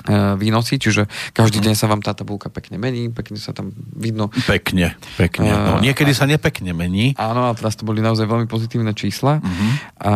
[0.00, 1.04] E, výnosy, čiže
[1.36, 1.64] každý mhm.
[1.68, 4.32] deň sa vám tá tabulka pekne mení, pekne sa tam vidno.
[4.48, 5.52] Pekne, pekne.
[5.52, 7.12] No, niekedy sa nepekne mení.
[7.20, 9.44] Áno, a teraz to boli naozaj veľmi pozitívne čísla.
[9.44, 9.70] Uh-huh.
[10.00, 10.12] A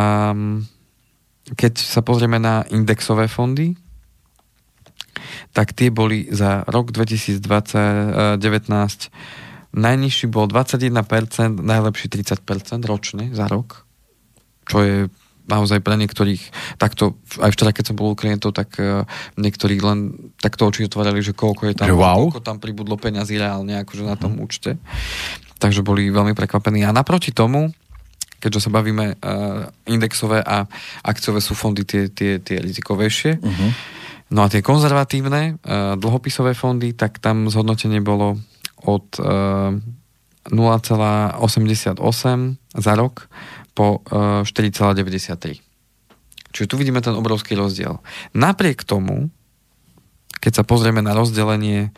[1.53, 3.77] keď sa pozrieme na indexové fondy,
[5.53, 7.37] tak tie boli za rok 2019
[9.75, 12.39] najnižší bol 21%, najlepší 30%
[12.87, 13.83] ročne za rok,
[14.63, 14.95] čo je
[15.45, 16.41] naozaj pre niektorých,
[16.81, 19.05] takto, aj včera, keď som bol u klientov, tak uh,
[19.37, 22.17] niektorí len takto oči otvárali, že koľko je tam, wow.
[22.17, 24.41] koľko tam pribudlo peňazí reálne, akože na tom mm.
[24.41, 24.81] účte.
[25.61, 26.81] Takže boli veľmi prekvapení.
[26.81, 27.69] A naproti tomu,
[28.41, 30.65] keďže sa bavíme, uh, indexové a
[31.05, 33.37] akciové sú fondy tie, tie, tie rizikovejšie.
[33.37, 33.69] Uh-huh.
[34.33, 38.41] No a tie konzervatívne, uh, dlhopisové fondy, tak tam zhodnotenie bolo
[38.85, 39.75] od uh,
[40.49, 41.97] 0,88
[42.77, 43.25] za rok
[43.73, 44.05] po
[44.45, 44.45] 4,93.
[44.45, 45.65] E,
[46.55, 47.99] Čiže tu vidíme ten obrovský rozdiel.
[48.31, 49.33] Napriek tomu,
[50.39, 51.91] keď sa pozrieme na rozdelenie,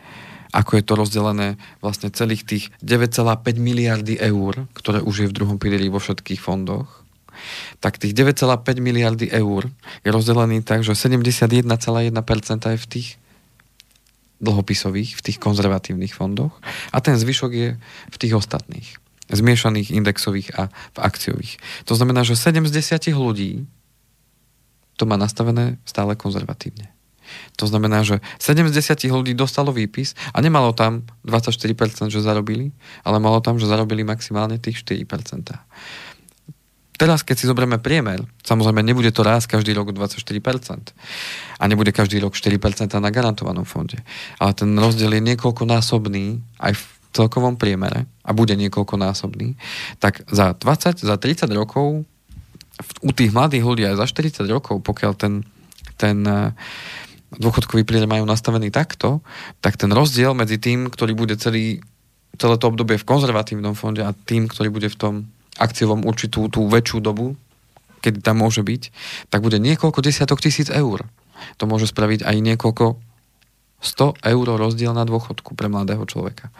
[0.50, 5.60] ako je to rozdelené vlastne celých tých 9,5 miliardy eur, ktoré už je v druhom
[5.60, 7.04] pilieri vo všetkých fondoch,
[7.78, 8.48] tak tých 9,5
[8.82, 9.70] miliardy eur
[10.02, 11.68] je rozdelený tak, že 71,1%
[12.74, 13.08] je v tých
[14.38, 16.54] dlhopisových, v tých konzervatívnych fondoch
[16.94, 17.68] a ten zvyšok je
[18.10, 18.88] v tých ostatných
[19.28, 21.60] zmiešaných indexových a v akciových.
[21.84, 23.68] To znamená, že 7 z 10 ľudí
[24.98, 26.90] to má nastavené stále konzervatívne.
[27.60, 32.72] To znamená, že 7 z 10 ľudí dostalo výpis a nemalo tam 24%, že zarobili,
[33.04, 35.52] ale malo tam, že zarobili maximálne tých 4%.
[36.98, 40.18] Teraz, keď si zoberieme priemer, samozrejme nebude to raz každý rok 24%
[41.58, 44.02] a nebude každý rok 4% na garantovanom fonde,
[44.42, 46.82] ale ten rozdiel je niekoľkonásobný aj v
[47.14, 49.54] celkovom priemere a bude niekoľkonásobný,
[50.02, 52.02] tak za 20, za 30 rokov
[53.02, 55.46] u tých mladých ľudí aj za 40 rokov, pokiaľ ten,
[55.94, 56.50] ten eh,
[57.38, 59.22] dôchodkový príjem majú nastavený takto,
[59.62, 61.78] tak ten rozdiel medzi tým, ktorý bude celý,
[62.38, 65.14] celé to obdobie v konzervatívnom fonde a tým, ktorý bude v tom
[65.58, 67.34] akciovom určitú tú väčšiu dobu,
[68.00, 68.82] kedy tam môže byť,
[69.28, 71.06] tak bude niekoľko desiatok tisíc eur.
[71.58, 72.98] To môže spraviť aj niekoľko
[73.78, 76.50] 100 eur rozdiel na dôchodku pre mladého človeka.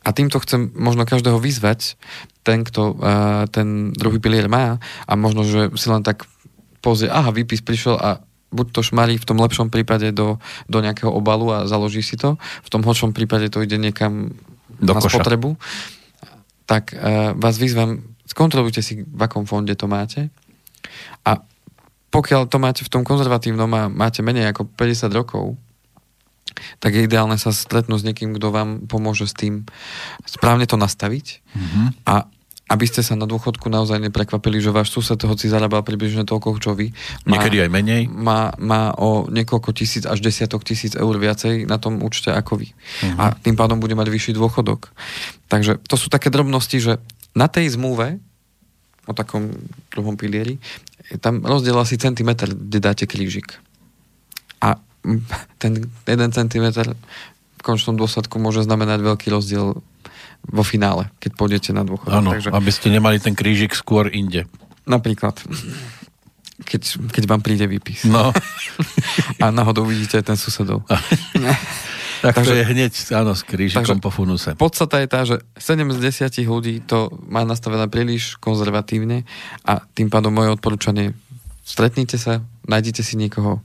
[0.00, 2.00] A týmto chcem možno každého vyzvať,
[2.40, 6.24] ten, kto uh, ten druhý pilier má a možno, že si len tak
[6.80, 11.12] pozrie, aha, výpis prišiel a buď to šmarí v tom lepšom prípade do, do nejakého
[11.12, 14.32] obalu a založí si to, v tom horšom prípade to ide niekam
[14.80, 15.20] do na koša.
[15.20, 15.60] spotrebu,
[16.64, 20.28] tak uh, vás vyzvem, skontrolujte si, v akom fonde to máte
[21.24, 21.40] a
[22.08, 25.60] pokiaľ to máte v tom konzervatívnom a máte menej ako 50 rokov,
[26.80, 29.68] tak je ideálne sa stretnúť s niekým, kto vám pomôže s tým
[30.24, 31.44] správne to nastaviť.
[31.54, 31.86] Mm-hmm.
[32.08, 32.26] A
[32.68, 36.76] aby ste sa na dôchodku naozaj neprekvapili, že váš sused, hoci zarábal približne toľko, čo
[36.76, 36.92] vy,
[37.24, 38.02] má, Niekedy aj menej.
[38.12, 42.68] Má, má o niekoľko tisíc až desiatok tisíc eur viacej na tom účte ako vy.
[42.68, 43.16] Uh-huh.
[43.16, 44.92] A tým pádom bude mať vyšší dôchodok.
[45.48, 47.00] Takže to sú také drobnosti, že
[47.36, 48.20] na tej zmluve
[49.08, 49.48] o takom
[49.88, 50.60] druhom pilieri,
[51.24, 53.56] tam rozdiel asi centimetr, kde dáte krížik.
[54.60, 54.76] A
[55.62, 56.92] ten jeden centimetr
[57.58, 59.80] v končnom dôsledku môže znamenať veľký rozdiel
[60.46, 62.14] vo finále, keď pôjdete na dôchodok.
[62.14, 62.54] Áno, Takže...
[62.54, 64.46] aby ste nemali ten krížik skôr inde.
[64.86, 65.34] Napríklad.
[66.62, 68.06] Keď, keď vám príde výpis.
[68.06, 68.30] No.
[69.42, 70.86] A náhodou vidíte ten susedov.
[72.24, 74.54] tak takže, to je hneď, áno, s krížikom po funuse.
[74.58, 75.98] Podstata je tá, že 7 z
[76.28, 79.26] 10 ľudí to má nastavené príliš konzervatívne
[79.64, 81.14] a tým pádom moje odporúčanie
[81.68, 83.60] stretnite sa, nájdite si niekoho,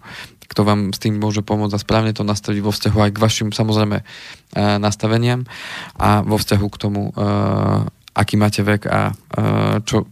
[0.51, 3.49] kto vám s tým môže pomôcť a správne to nastaviť vo vzťahu aj k vašim
[3.55, 5.47] samozrejme eh, nastaveniam
[5.95, 10.05] a vo vzťahu k tomu, eh, aký máte vek a eh, čo,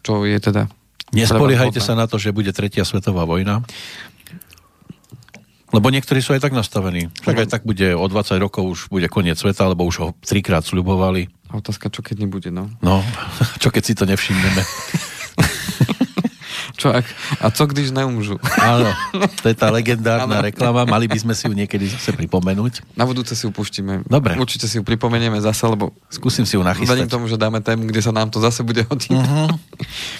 [0.00, 0.70] čo je teda
[1.12, 3.60] Nespoliehajte sa na to, že bude tretia svetová vojna.
[5.72, 7.08] Lebo niektorí sú aj tak nastavení.
[7.24, 10.62] Však aj tak bude o 20 rokov už bude koniec sveta, lebo už ho trikrát
[10.68, 11.32] sľubovali.
[11.52, 12.68] Otázka, čo keď nebude, no.
[12.84, 13.00] No,
[13.62, 14.62] čo keď si to nevšimneme.
[16.82, 17.06] Čo ak,
[17.38, 18.42] a co když neumžu?
[18.58, 18.90] Áno,
[19.38, 20.46] to je tá legendárna ano.
[20.50, 22.98] reklama, mali by sme si ju niekedy zase pripomenúť.
[22.98, 24.02] Na budúce si ju pustíme.
[24.02, 24.34] Dobre.
[24.34, 25.94] Určite si ju pripomenieme zase, lebo...
[26.10, 26.90] Skúsim si ju nachystať.
[26.90, 29.14] Verím tomu, že dáme tému, kde sa nám to zase bude hodiť.
[29.14, 29.50] Uh-huh.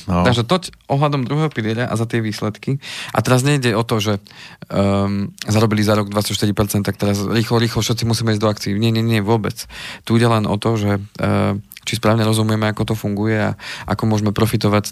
[0.02, 0.26] No.
[0.26, 2.82] Takže toť ohľadom druhého pilieľa a za tie výsledky.
[3.14, 4.18] A teraz nejde o to, že
[4.66, 8.72] um, zarobili za rok 24%, tak teraz rýchlo, rýchlo všetci musíme ísť do akcií.
[8.74, 9.54] Nie, nie, nie, vôbec.
[10.02, 14.02] Tu ide len o to, že uh, či správne rozumieme, ako to funguje a ako
[14.06, 14.84] môžeme profitovať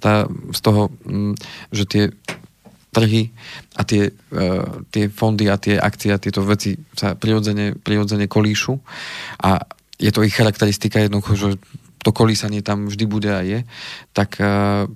[0.51, 1.35] z toho, mm,
[1.71, 2.05] že tie
[2.91, 3.31] trhy
[3.79, 8.75] a tie, uh, tie fondy a tie akcie a tieto veci sa prirodzene, prirodzene kolíšu
[9.47, 9.63] a
[10.01, 11.49] je to ich charakteristika jednoducho, že
[12.01, 13.63] to kolísanie tam vždy bude a je,
[14.11, 14.91] tak uh,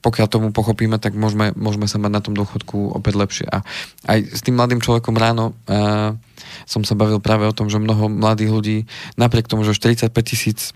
[0.00, 3.46] pokiaľ tomu pochopíme, tak môžeme, môžeme sa mať na tom dôchodku opäť lepšie.
[3.52, 3.60] A
[4.08, 6.16] aj s tým mladým človekom ráno uh,
[6.64, 8.78] som sa bavil práve o tom, že mnoho mladých ľudí,
[9.20, 10.72] napriek tomu, že 45 tisíc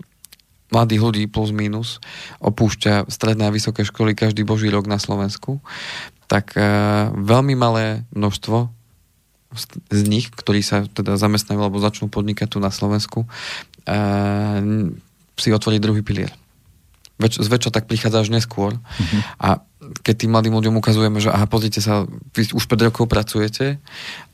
[0.75, 2.03] mladých ľudí plus minus
[2.43, 5.63] opúšťa stredné a vysoké školy každý boží rok na Slovensku,
[6.27, 6.61] tak e,
[7.15, 8.67] veľmi malé množstvo
[9.87, 13.27] z nich, ktorí sa teda zamestnajú alebo začnú podnikať tu na Slovensku, e,
[15.39, 16.35] si otvorí druhý pilier.
[17.15, 18.75] Več, zväčša tak prichádza až neskôr.
[18.75, 19.21] Mm-hmm.
[19.39, 19.63] A
[20.03, 22.03] keď tým mladým ľuďom ukazujeme, že aha, pozrite sa,
[22.35, 23.79] vy už 5 rokov pracujete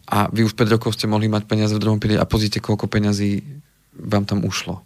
[0.09, 2.89] a vy už 5 rokov ste mohli mať peniaze v druhom pilieri a pozrite, koľko
[2.89, 3.45] peňazí
[3.93, 4.81] vám tam ušlo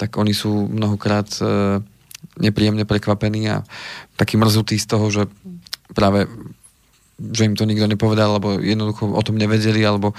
[0.00, 1.84] tak oni sú mnohokrát e,
[2.40, 3.60] nepríjemne prekvapení a
[4.16, 5.22] taký mrzutí z toho, že
[5.92, 6.24] práve
[7.20, 10.16] že im to nikto nepovedal, alebo jednoducho o tom nevedeli, alebo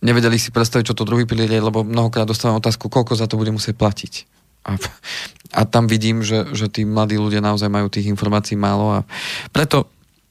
[0.00, 3.36] nevedeli si predstaviť, čo to druhý pilier je, lebo mnohokrát dostávam otázku, koľko za to
[3.36, 4.12] bude musieť platiť.
[4.64, 4.80] A,
[5.52, 9.00] a tam vidím, že, že tí mladí ľudia naozaj majú tých informácií málo a
[9.52, 9.84] preto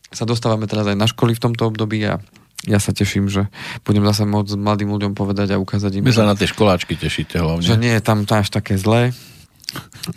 [0.10, 2.18] sa dostávame teraz aj na školy v tomto období a
[2.64, 3.52] ja sa teším, že
[3.84, 6.04] budem zase môcť mladým ľuďom povedať a ukázať im.
[6.08, 7.64] Vy sa na tie školáčky tešíte hlavne.
[7.64, 9.12] Že nie je tam to až také zlé.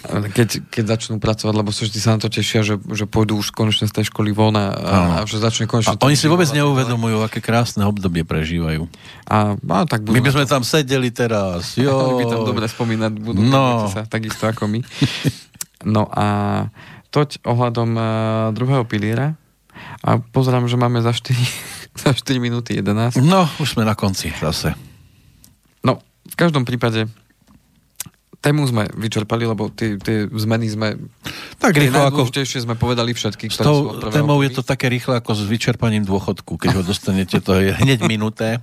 [0.06, 3.88] Keď, keď začnú pracovať, lebo vždy sa na to tešia, že, že pôjdu už konečne
[3.88, 5.96] z tej školy von a, a, a že začne konečne...
[5.96, 8.84] A oni si vôbec neuvedomujú, aké krásne obdobie prežívajú.
[9.24, 10.12] A, a tak budú...
[10.12, 11.88] My by sme tam sedeli teraz, jo.
[11.88, 13.88] My by tam dobre spomínať budú, no.
[13.88, 14.80] sa, takisto ako my.
[15.86, 16.26] No a
[17.14, 18.04] toť ohľadom uh,
[18.50, 19.38] druhého piliera
[20.02, 23.20] a pozerám, že máme za 4 za 4 minúty 11.
[23.24, 24.76] No, už sme na konci zase.
[25.82, 27.08] No, v každom prípade
[28.46, 30.94] tému sme vyčerpali, lebo tie, tie zmeny sme...
[31.58, 32.30] Tak rýchlo ako...
[32.30, 33.50] sme povedali všetky.
[33.50, 36.54] S tou témou je to také rýchle ako s vyčerpaním dôchodku.
[36.54, 38.62] Keď ho dostanete, to je hneď minuté.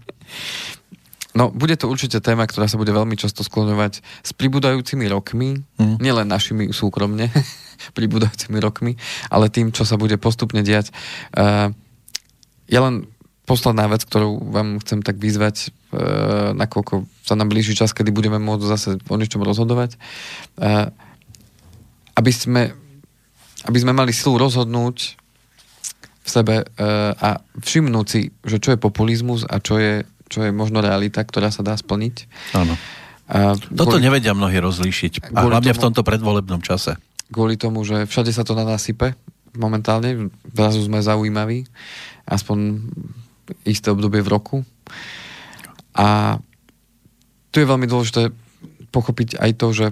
[1.34, 5.98] No, bude to určite téma, ktorá sa bude veľmi často skloňovať s pribúdajúcimi rokmi, mm.
[5.98, 7.34] nielen našimi súkromne,
[7.98, 8.96] pribúdajúcimi rokmi,
[9.34, 10.94] ale tým, čo sa bude postupne diať.
[11.34, 11.74] Uh,
[12.70, 13.10] ja len
[13.44, 16.00] posledná vec, ktorú vám chcem tak vyzvať, e,
[16.56, 19.98] nakoľko sa nám blíži čas, kedy budeme môcť zase o niečom rozhodovať, e,
[22.16, 22.72] aby sme,
[23.68, 25.20] aby sme mali silu rozhodnúť
[26.24, 26.66] v sebe e,
[27.20, 31.52] a všimnúť si, že čo je populizmus a čo je, čo je možno realita, ktorá
[31.52, 32.16] sa dá splniť.
[32.56, 32.80] Áno.
[33.28, 35.36] A Toto kvôli, nevedia mnohí rozlíšiť.
[35.36, 36.96] A hlavne tomu, v tomto predvolebnom čase.
[37.32, 39.16] Kvôli tomu, že všade sa to na nás sype
[39.58, 41.70] momentálne, zrazu sme zaujímaví,
[42.26, 42.90] aspoň
[43.68, 44.58] isté obdobie v roku.
[45.94, 46.40] A
[47.54, 48.34] tu je veľmi dôležité
[48.90, 49.86] pochopiť aj to, že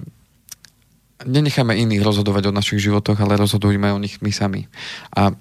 [1.22, 4.66] nenecháme iných rozhodovať o našich životoch, ale rozhodujme o nich my sami.
[5.14, 5.34] A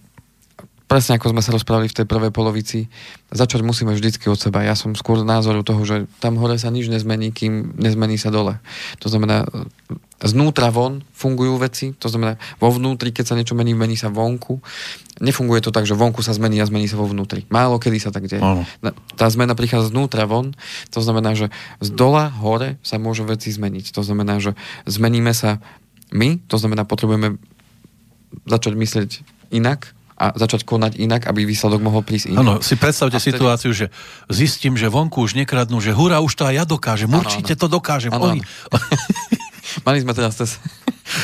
[0.92, 2.92] presne ako sme sa rozprávali v tej prvej polovici,
[3.32, 4.60] začať musíme vždycky od seba.
[4.68, 8.60] Ja som skôr názoru toho, že tam hore sa nič nezmení, kým nezmení sa dole.
[9.00, 9.48] To znamená,
[10.20, 14.60] znútra von fungujú veci, to znamená, vo vnútri, keď sa niečo mení, mení sa vonku.
[15.24, 17.48] Nefunguje to tak, že vonku sa zmení a zmení sa vo vnútri.
[17.48, 18.44] Málo kedy sa tak deje.
[18.44, 18.68] Ano.
[19.16, 20.52] Tá zmena prichádza znútra von,
[20.92, 23.96] to znamená, že z dola hore sa môžu veci zmeniť.
[23.96, 25.64] To znamená, že zmeníme sa
[26.12, 27.40] my, to znamená, potrebujeme
[28.44, 29.10] začať myslieť
[29.56, 32.42] inak, a začať konať inak, aby výsledok mohol prísť inak.
[32.46, 33.42] Áno, si predstavte vtedy...
[33.42, 33.90] situáciu, že
[34.30, 37.62] zistím, že vonku už nekradnú, že hurá, už to aj ja dokážem, ano, určite ano.
[37.66, 38.14] to dokážem.
[38.14, 38.46] Ano, Oni...
[39.88, 40.62] Mali sme teraz cez...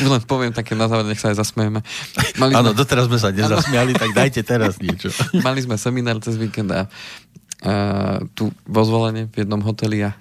[0.02, 1.86] len poviem také na záver, nech sa aj zasmejeme.
[2.42, 2.78] Áno, sme...
[2.78, 5.14] doteraz sme sa nezasmiali, tak dajte teraz niečo.
[5.46, 10.18] Mali sme seminár cez víkend a uh, tu vo zvolenie v jednom hoteli a,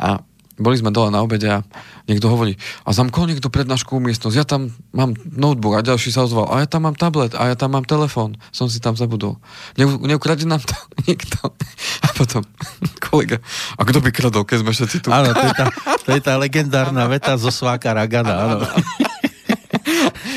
[0.00, 0.24] a
[0.60, 1.64] boli sme dole na obede a
[2.04, 6.52] niekto hovorí, a zamkol niekto prednáškovú miestnosť, ja tam mám notebook a ďalší sa ozval,
[6.52, 9.40] a ja tam mám tablet, a ja tam mám telefón, som si tam zabudol.
[9.80, 10.76] Ne, neukradne nám to
[11.08, 11.56] niekto.
[12.04, 12.44] A potom
[13.08, 13.40] kolega,
[13.80, 15.08] a kto by kradol, keď sme všetci tu?
[15.08, 15.66] Áno, to je tá,
[16.04, 18.56] to je tá legendárna veta zo Sváka Ragana, áno.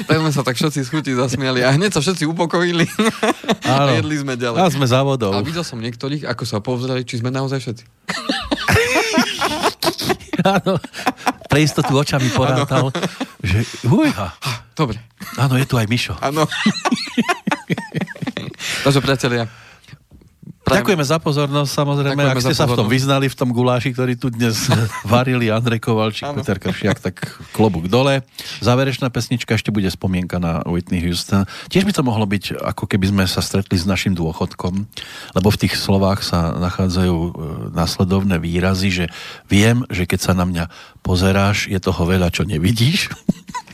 [0.08, 2.88] tak sme sa tak všetci z chuti zasmiali a hneď sa všetci upokojili
[3.68, 3.92] áno.
[3.92, 4.58] a jedli sme ďalej.
[4.64, 5.36] A sme závodov.
[5.36, 7.84] A videl som niektorých, ako sa povzreli, či sme naozaj všetci.
[10.44, 10.76] Áno,
[11.48, 13.00] pre istotu očami porátal, ano.
[13.40, 14.36] že ujha.
[14.76, 15.00] Dobre.
[15.40, 16.20] Áno, je tu aj Mišo.
[16.20, 16.44] Áno.
[18.84, 19.48] Takže priatelia,
[20.74, 20.82] Prajem...
[20.82, 22.22] Ďakujeme za pozornosť, samozrejme.
[22.26, 24.58] Ďakujeme Ak ste sa v tom vyznali, v tom guláši, ktorý tu dnes
[25.14, 26.26] varili Andrej Kovalčík.
[26.34, 27.16] Peter Kršiak, tak
[27.54, 28.26] klobúk dole.
[28.66, 31.46] Záverečná pesnička ešte bude spomienka na Whitney Houston.
[31.70, 34.74] Tiež by to mohlo byť, ako keby sme sa stretli s našim dôchodkom,
[35.38, 37.30] lebo v tých slovách sa nachádzajú e,
[37.78, 39.06] následovné výrazy, že
[39.46, 40.66] viem, že keď sa na mňa
[41.06, 43.14] pozeráš, je toho veľa, čo nevidíš.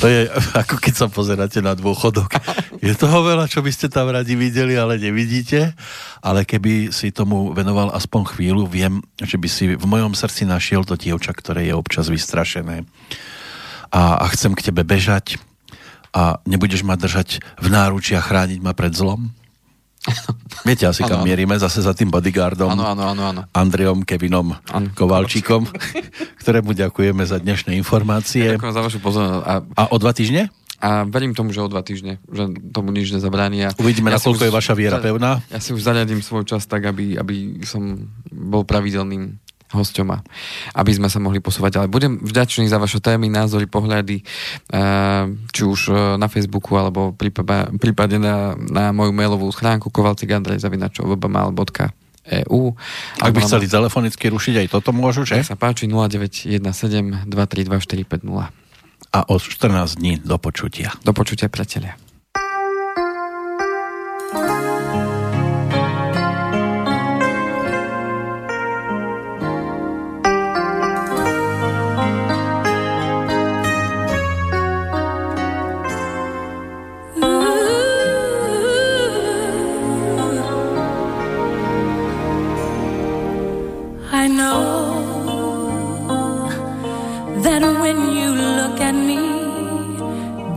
[0.00, 2.40] To je ako keď sa pozeráte na dôchodok.
[2.80, 5.76] Je toho veľa, čo by ste tam radi videli, ale nevidíte.
[6.24, 10.88] Ale keby si tomu venoval aspoň chvíľu, viem, že by si v mojom srdci našiel
[10.88, 12.88] to dievča, ktoré je občas vystrašené.
[13.92, 15.36] A, a chcem k tebe bežať
[16.10, 19.30] a nebudeš ma držať v náruči a chrániť ma pred zlom.
[20.68, 22.72] Viete asi, kam ano, mierime, zase za tým bodyguardom.
[22.72, 23.40] Áno, áno, áno, áno.
[23.52, 25.68] Andreom Kevinom ano, Kovalčíkom,
[26.40, 28.56] ktorému ďakujeme za dnešné informácie.
[28.56, 29.44] Ďakujem za vašu pozornosť.
[29.44, 30.48] A, a o dva týždne?
[30.80, 33.68] A verím tomu, že o dva týždne, že tomu nič nezabráni.
[33.76, 35.44] Uvidíme, ja nakoľko je vaša viera pevná.
[35.52, 39.36] Ja si už zariadím svoj čas tak, aby, aby som bol pravidelným
[39.70, 40.18] hosťom a
[40.74, 41.88] aby sme sa mohli posúvať ďalej.
[41.90, 47.14] Budem vďačný za vaše témy, názory, pohľady, eh, či už eh, na Facebooku alebo
[47.78, 52.62] prípadne na, na moju mailovú schránku kovalcikandrej.eu
[53.22, 55.38] Ak by chceli telefonicky rušiť, aj toto môžu, že?
[55.46, 58.26] sa páči 0917 232
[59.10, 60.94] A o 14 dní do počutia.
[61.02, 62.09] Do počutia, priatelia.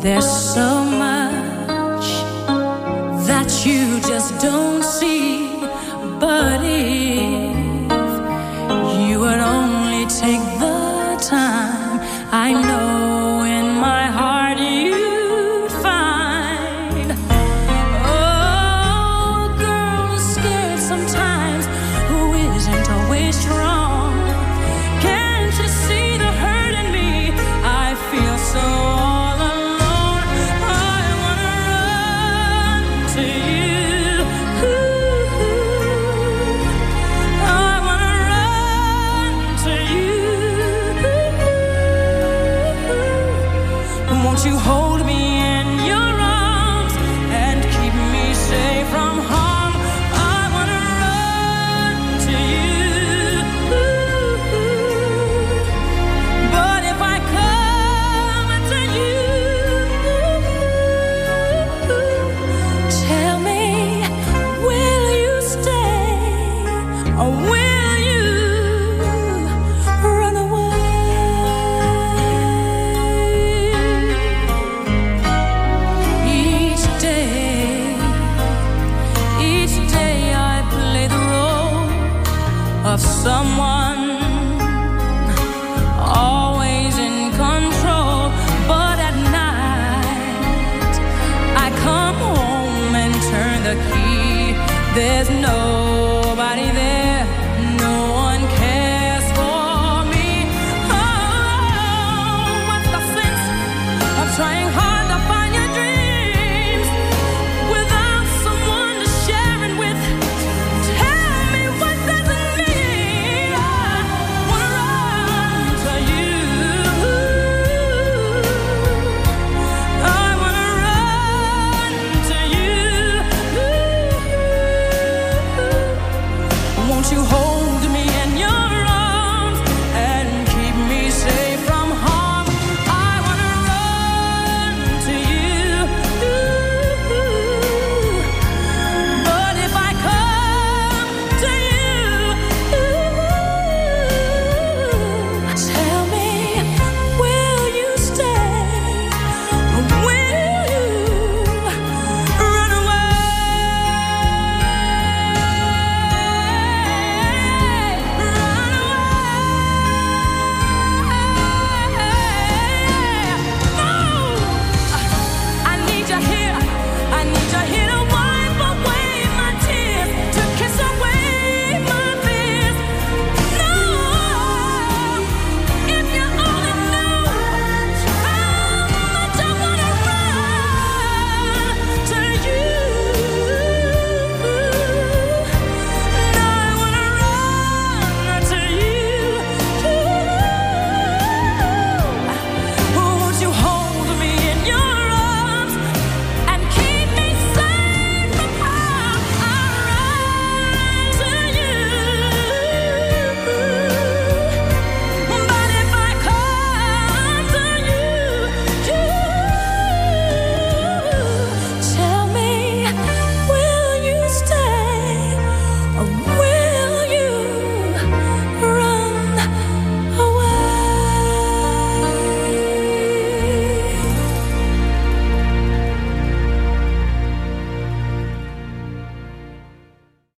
[0.04, 2.08] There's so much
[3.26, 5.48] that you just don't see,
[6.20, 7.56] but if
[9.08, 12.02] you would only take the time,
[12.34, 13.13] I know.